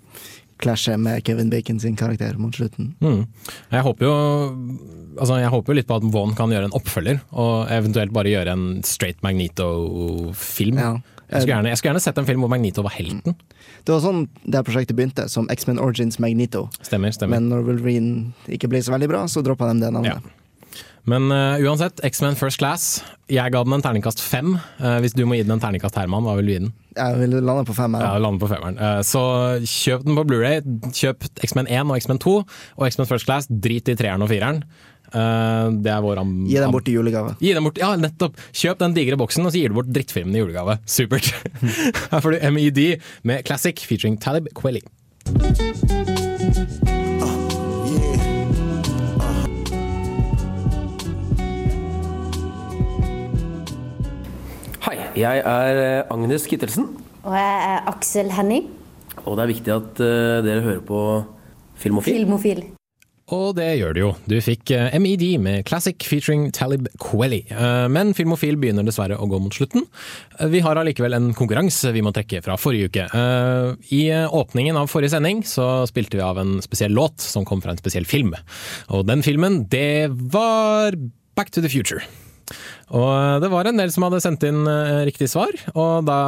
klasje 0.59 0.97
med 0.99 1.23
Kevin 1.27 1.51
Bacon 1.51 1.79
sin 1.79 1.95
karakter 1.97 2.39
mot 2.39 2.55
slutten. 2.55 2.95
Mm. 3.01 3.27
Jeg 3.71 3.83
håper 3.87 4.07
jo 4.09 4.17
Altså, 5.19 5.35
jeg 5.41 5.51
håper 5.51 5.73
jo 5.73 5.75
litt 5.75 5.87
på 5.89 5.97
at 5.99 6.05
Vaughn 6.15 6.35
kan 6.39 6.49
gjøre 6.53 6.69
en 6.69 6.75
oppfølger, 6.79 7.17
og 7.33 7.67
eventuelt 7.75 8.13
bare 8.15 8.31
gjøre 8.31 8.53
en 8.53 8.83
straight 8.87 9.19
Magneto-film. 9.27 10.77
Ja. 10.79 10.93
Jeg, 11.29 11.43
skulle 11.43 11.57
gjerne- 11.57 11.69
jeg 11.73 11.79
skulle 11.79 11.91
gjerne 11.93 12.01
sett 12.05 12.19
en 12.19 12.25
film 12.25 12.41
hvor 12.41 12.49
Magneto 12.49 12.83
var 12.83 12.91
helten. 12.95 13.35
Det 13.85 13.93
var 13.93 14.01
sånn 14.01 14.29
det 14.49 14.65
prosjektet 14.65 14.95
begynte, 14.97 15.29
som 15.29 15.49
X-Men 15.51 15.79
Origins 15.79 16.19
Magneto. 16.19 16.69
Stemmer, 16.83 17.11
stemmer. 17.13 17.31
Men 17.41 17.49
når 17.51 17.65
Wolverine 17.67 18.33
ikke 18.49 18.69
ble 18.69 18.79
så 18.79 18.93
veldig 18.95 19.09
bra, 19.09 19.25
så 19.27 19.43
droppa 19.43 19.73
de 19.73 19.81
det 19.81 19.93
navnet. 19.93 20.23
Men 21.09 21.31
uh, 21.33 21.61
uansett, 21.63 22.01
X-Men 22.05 22.37
First 22.39 22.61
Class. 22.61 22.99
Jeg 23.31 23.53
ga 23.53 23.63
den 23.65 23.77
en 23.77 23.85
terningkast 23.85 24.21
fem. 24.25 24.57
Uh, 24.81 24.99
hvis 25.05 25.15
du 25.17 25.25
må 25.29 25.39
gi 25.39 25.45
den 25.47 25.55
en 25.55 25.63
terningkast, 25.63 25.97
Herman, 26.01 26.27
hva 26.27 26.37
vil 26.39 26.49
du 26.49 26.53
gi 26.53 26.61
den? 26.65 26.75
Jeg 26.99 27.21
vil 27.21 27.39
lande 27.39 27.65
på 27.69 27.77
femmeren. 27.77 28.05
Ja, 28.05 28.21
lande 28.23 28.43
på 28.43 28.51
femmeren. 28.51 28.79
Uh, 28.81 29.01
så 29.07 29.23
kjøp 29.63 30.05
den 30.09 30.19
på 30.19 30.27
Blu-ray. 30.29 30.61
Kjøp 30.97 31.29
X-Men 31.47 31.71
1 31.71 31.87
og 31.87 32.01
X-Men 32.01 32.23
2 32.25 32.37
og 32.43 32.87
X-Men 32.91 33.11
First 33.11 33.29
Class. 33.29 33.49
Drit 33.49 33.89
i 33.93 33.97
treeren 33.99 34.25
og 34.25 34.33
fireren. 34.33 34.65
Det 35.09 35.89
er 35.89 36.03
vår 36.05 36.19
am... 36.21 36.33
Gi 36.45 36.59
dem 36.61 36.75
bort 36.75 36.89
i 36.91 36.93
julegave. 36.93 37.33
Gi 37.41 37.55
dem 37.57 37.65
bort, 37.65 37.79
ja, 37.81 37.95
nettopp. 37.97 38.37
Kjøp 38.53 38.83
den 38.83 38.93
digre 38.99 39.17
boksen, 39.17 39.47
og 39.49 39.55
så 39.55 39.63
gir 39.63 39.73
du 39.73 39.79
bort 39.79 39.89
drittfilmen 39.89 40.37
i 40.37 40.43
julegave. 40.43 40.77
Supert. 40.85 41.31
Her 42.13 42.21
får 42.21 42.37
du 42.37 42.45
MED 42.53 42.83
med 43.25 43.49
Classic 43.49 43.81
featuring 43.89 44.21
Talib 44.21 44.53
Kweli. 44.59 44.85
Jeg 55.19 55.43
er 55.45 55.83
eh, 55.83 56.15
Agnes 56.15 56.47
Kittelsen, 56.49 56.89
Og 57.25 57.35
jeg 57.35 57.61
er 57.69 57.87
Aksel 57.91 58.31
Henning, 58.33 58.69
og 59.25 59.37
det 59.37 59.45
er 59.45 59.53
viktig 59.53 59.73
at 59.75 60.01
eh, 60.05 60.41
dere 60.47 60.63
hører 60.65 60.85
på 60.87 61.01
Filmofil. 61.79 62.23
filmofil. 62.23 62.61
Og 63.29 63.51
det 63.59 63.67
gjør 63.77 63.93
du 63.93 63.99
jo. 64.01 64.11
Du 64.25 64.35
fikk 64.41 64.71
eh, 64.73 64.95
MED 65.03 65.25
med 65.45 65.67
Classic 65.69 66.01
featuring 66.09 66.47
Talib 66.57 66.87
Kweli. 67.03 67.43
Eh, 67.53 67.85
Men 67.93 68.15
Filmofil 68.17 68.57
begynner 68.57 68.87
dessverre 68.89 69.19
å 69.21 69.27
gå 69.29 69.37
mot 69.45 69.53
slutten. 69.53 69.85
Vi 70.49 70.63
har 70.65 70.81
allikevel 70.81 71.13
en 71.19 71.29
konkurranse 71.37 71.93
vi 71.93 72.01
må 72.07 72.15
trekke 72.17 72.41
fra 72.47 72.57
forrige 72.57 72.89
uke. 72.89 73.05
Eh, 73.13 73.75
I 73.93 74.03
åpningen 74.33 74.81
av 74.81 74.89
forrige 74.89 75.13
sending 75.13 75.43
så 75.45 75.85
spilte 75.91 76.17
vi 76.17 76.25
av 76.25 76.41
en 76.41 76.57
spesiell 76.65 76.97
låt 76.97 77.21
som 77.21 77.45
kom 77.45 77.61
fra 77.61 77.75
en 77.77 77.83
spesiell 77.83 78.09
film. 78.09 78.33
Og 78.97 79.05
den 79.11 79.21
filmen, 79.27 79.67
det 79.69 80.09
var 80.33 80.97
Back 81.37 81.53
to 81.53 81.61
the 81.61 81.69
Future. 81.69 82.01
Og 82.95 83.09
eh, 83.13 83.39
det 83.43 83.51
var 83.53 83.69
en 83.69 83.81
del 83.81 83.93
som 83.93 84.07
hadde 84.07 84.23
sendt 84.25 84.47
inn 84.49 84.63
eh, 84.69 85.03
riktig 85.09 85.29
svar, 85.33 85.53
og 85.75 86.07
da 86.09 86.21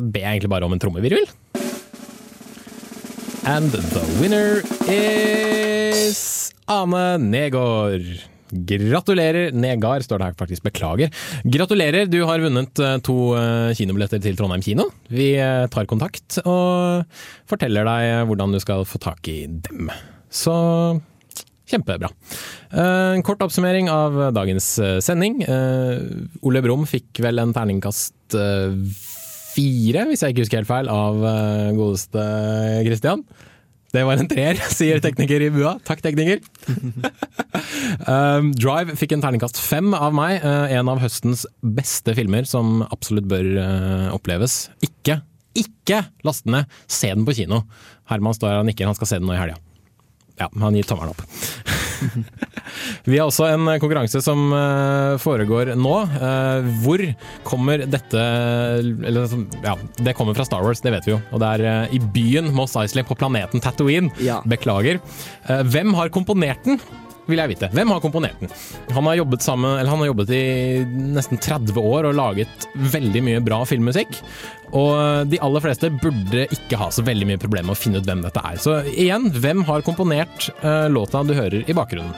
ber 0.00 0.22
jeg 0.22 0.36
egentlig 0.36 0.52
bare 0.52 0.68
om 0.68 0.76
en 0.76 0.82
trommevirvel. 0.82 1.28
And 3.46 3.70
the 3.70 4.02
winner 4.18 4.62
is 4.90 6.50
Ane 6.66 7.18
Negård. 7.22 8.08
Gratulerer, 8.46 9.50
Negard 9.54 10.04
står 10.06 10.22
det 10.22 10.28
her 10.28 10.36
faktisk, 10.38 10.64
beklager. 10.66 11.10
Gratulerer, 11.42 12.06
du 12.10 12.20
har 12.26 12.42
vunnet 12.42 12.82
eh, 12.82 12.96
to 13.06 13.34
kinobilletter 13.76 14.22
til 14.22 14.38
Trondheim 14.38 14.64
kino. 14.64 14.88
Vi 15.10 15.34
tar 15.72 15.90
kontakt 15.90 16.40
og 16.44 17.04
forteller 17.50 17.86
deg 17.86 18.30
hvordan 18.30 18.54
du 18.54 18.62
skal 18.62 18.86
få 18.88 19.02
tak 19.02 19.30
i 19.30 19.44
dem. 19.68 19.92
Så 20.32 20.54
kjempebra. 21.70 22.10
Eh, 22.72 23.12
En 23.16 23.24
kort 23.26 23.42
oppsummering 23.44 23.90
av 23.92 24.16
dagens 24.36 24.68
eh, 24.82 24.98
sending. 25.04 25.40
Eh, 25.42 25.98
Ole 26.46 26.62
Brumm 26.64 26.86
fikk 26.88 27.20
vel 27.24 27.42
en 27.42 27.54
terningkast 27.56 28.14
fire, 29.56 30.02
hvis 30.10 30.22
jeg 30.24 30.34
ikke 30.34 30.42
husker 30.44 30.58
helt 30.60 30.68
feil, 30.68 30.88
av 30.90 31.20
godeste 31.78 32.22
Christian. 32.84 33.22
Det 33.94 34.02
var 34.04 34.18
en 34.20 34.28
treer, 34.28 34.58
sier 34.74 34.98
tekniker 35.00 35.44
i 35.46 35.50
bua. 35.54 35.76
Takk, 35.86 36.02
tekniker. 36.04 36.42
Drive 38.58 38.96
fikk 38.98 39.14
en 39.16 39.22
terningkast 39.24 39.60
fem 39.62 39.94
av 39.96 40.12
meg. 40.16 40.42
en 40.44 40.90
av 40.92 41.00
høstens 41.00 41.46
beste 41.62 42.12
filmer 42.18 42.44
som 42.50 42.82
absolutt 42.90 43.30
bør 43.30 43.48
oppleves. 44.12 44.66
Ikke, 44.84 45.20
ikke 45.56 46.02
last 46.26 46.44
den 46.44 46.58
ned! 46.58 46.76
Se 46.90 47.14
den 47.14 47.24
på 47.24 47.38
kino. 47.38 47.62
Herman 48.10 48.36
står 48.36 48.52
her 48.56 48.64
og 48.64 48.68
nikker, 48.68 48.90
han 48.90 48.98
skal 48.98 49.14
se 49.14 49.22
den 49.22 49.30
nå 49.30 49.38
i 49.38 49.40
helga. 49.40 49.62
Ja, 50.40 50.50
han 50.60 50.76
gir 50.76 50.86
tommelen 50.88 51.14
opp. 51.14 51.22
Vi 53.08 53.16
har 53.16 53.28
også 53.28 53.46
en 53.48 53.68
konkurranse 53.80 54.20
som 54.24 54.50
eh, 54.52 55.14
foregår 55.22 55.72
nå. 55.80 55.94
Eh, 56.18 56.68
hvor 56.84 57.02
kommer 57.46 57.86
dette 57.88 58.20
Eller 59.06 59.32
ja, 59.64 59.76
det 59.96 60.16
kommer 60.18 60.36
fra 60.36 60.44
Star 60.48 60.64
Wars, 60.66 60.82
det 60.84 60.92
vet 60.92 61.08
vi 61.08 61.14
jo. 61.14 61.20
Og 61.32 61.40
det 61.42 61.52
er 61.56 61.66
eh, 61.70 61.96
i 61.96 62.02
byen 62.02 62.52
Moss 62.56 62.76
Eisley 62.78 63.06
på 63.06 63.16
planeten 63.18 63.62
Tatooine. 63.64 64.12
Beklager. 64.48 65.00
Eh, 65.48 65.64
hvem 65.72 65.96
har 65.96 66.12
komponert 66.14 66.64
den? 66.68 66.80
Vil 67.26 67.40
jeg 67.42 67.50
vite. 67.50 67.70
Hvem 67.74 67.90
har 67.90 68.02
komponert 68.02 68.38
den? 68.42 68.52
Han 68.94 69.08
har 69.10 69.18
jobbet, 69.18 69.42
sammen, 69.42 69.80
han 69.80 70.02
har 70.02 70.10
jobbet 70.12 70.30
i 70.36 70.42
nesten 71.16 71.40
30 71.42 71.80
år 71.80 72.06
og 72.10 72.18
laget 72.18 72.68
veldig 72.94 73.22
mye 73.26 73.42
bra 73.44 73.60
filmmusikk. 73.66 74.20
Og 74.76 75.26
de 75.30 75.40
aller 75.42 75.64
fleste 75.64 75.90
burde 75.98 76.46
ikke 76.54 76.78
ha 76.78 76.90
så 76.94 77.04
veldig 77.06 77.32
mye 77.32 77.42
problemer 77.42 77.72
med 77.72 77.76
å 77.76 77.82
finne 77.82 78.02
ut 78.02 78.06
hvem 78.06 78.22
dette 78.26 78.42
er. 78.46 78.62
Så 78.62 78.78
igjen, 78.94 79.30
hvem 79.34 79.66
har 79.66 79.86
komponert 79.86 80.50
uh, 80.62 80.86
låta 80.92 81.26
du 81.26 81.34
hører 81.34 81.66
i 81.66 81.76
bakgrunnen? 81.76 82.14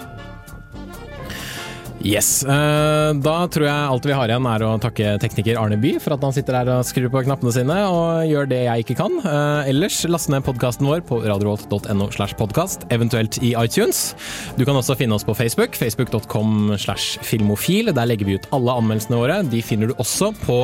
Yes. 2.05 2.45
eh, 2.47 3.13
Da 3.19 3.35
tror 3.51 3.65
jeg 3.67 3.75
alt 3.91 4.07
vi 4.07 4.15
har 4.15 4.31
igjen 4.31 4.47
er 4.47 4.63
å 4.63 4.71
takke 4.81 5.17
tekniker 5.23 5.59
Arne 5.59 5.79
By 5.81 5.97
for 6.03 6.15
at 6.15 6.23
han 6.23 6.35
sitter 6.37 6.55
der 6.61 6.71
og 6.77 6.87
skrur 6.87 7.11
på 7.11 7.25
knappene 7.27 7.51
sine 7.55 7.75
og 7.91 8.23
gjør 8.31 8.47
det 8.53 8.61
jeg 8.69 8.85
ikke 8.85 8.97
kan. 9.01 9.17
Eh, 9.19 9.71
Ellers 9.73 9.99
last 10.07 10.31
ned 10.31 10.45
podkasten 10.47 10.87
vår 10.87 11.03
på 11.09 11.19
radiorolt.no 11.27 12.07
slash 12.15 12.37
podkast, 12.39 12.87
eventuelt 12.95 13.41
i 13.43 13.51
iTunes. 13.59 14.13
Du 14.57 14.65
kan 14.69 14.79
også 14.79 14.95
finne 14.99 15.17
oss 15.19 15.27
på 15.27 15.35
Facebook, 15.39 15.75
facebook.com 15.79 16.77
slash 16.79 17.19
filmofil. 17.27 17.91
Der 17.97 18.07
legger 18.09 18.31
vi 18.31 18.39
ut 18.39 18.47
alle 18.55 18.79
anmeldelsene 18.79 19.19
våre. 19.19 19.41
De 19.51 19.63
finner 19.67 19.91
du 19.91 19.97
også 19.99 20.31
på 20.45 20.61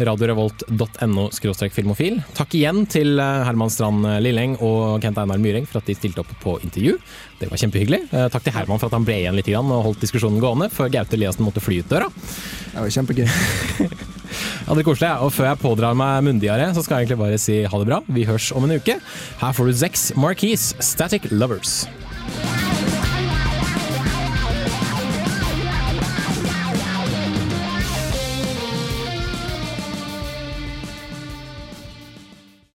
radiorevolt.no 0.00 1.28
filmofil. 1.76 2.22
Takk 2.38 2.56
igjen 2.56 2.86
til 2.90 3.20
eh, 3.20 3.44
Herman 3.44 3.70
Strand 3.72 4.08
Lilleng 4.24 4.56
og 4.64 5.02
Kent 5.04 5.20
Einar 5.20 5.38
Myhreng 5.42 5.68
for 5.68 5.82
at 5.82 5.90
de 5.92 5.98
stilte 5.98 6.24
opp 6.24 6.32
på 6.42 6.56
intervju. 6.64 6.96
Det 7.38 7.48
var 7.50 7.60
kjempehyggelig. 7.60 8.00
Eh, 8.10 8.28
Takk 8.34 8.44
til 8.46 8.54
Herman 8.56 8.80
for 8.80 8.90
at 8.90 8.96
han 8.98 9.06
ble 9.06 9.20
igjen 9.22 9.36
litt 9.38 9.48
og 9.54 9.70
holdt 9.86 10.02
diskusjonen 10.02 10.42
gående, 10.42 10.70
før 10.74 10.90
Gaute 10.90 11.14
Eliassen 11.18 11.46
måtte 11.46 11.62
fly 11.62 11.80
ut 11.84 11.90
døra. 11.90 12.10
Det 12.72 12.82
var 12.82 12.94
kjempegøy. 12.98 13.28
Ja, 14.68 14.74
det 14.76 14.82
er 14.82 14.84
koselig. 14.84 15.08
Og 15.24 15.30
før 15.32 15.46
jeg 15.48 15.58
pådrar 15.62 15.94
meg 15.96 16.18
munndiaré, 16.26 16.66
så 16.76 16.82
skal 16.84 16.98
jeg 16.98 17.06
egentlig 17.08 17.20
bare 17.22 17.38
si 17.40 17.54
ha 17.64 17.78
det 17.80 17.86
bra. 17.88 18.02
Vi 18.12 18.26
høres 18.28 18.50
om 18.52 18.66
en 18.66 18.74
uke. 18.76 18.98
Her 19.40 19.54
får 19.56 19.70
du 19.70 19.78
Zex 19.80 20.02
Marquis, 20.20 20.74
Static 20.84 21.30
Lovers. 21.32 21.86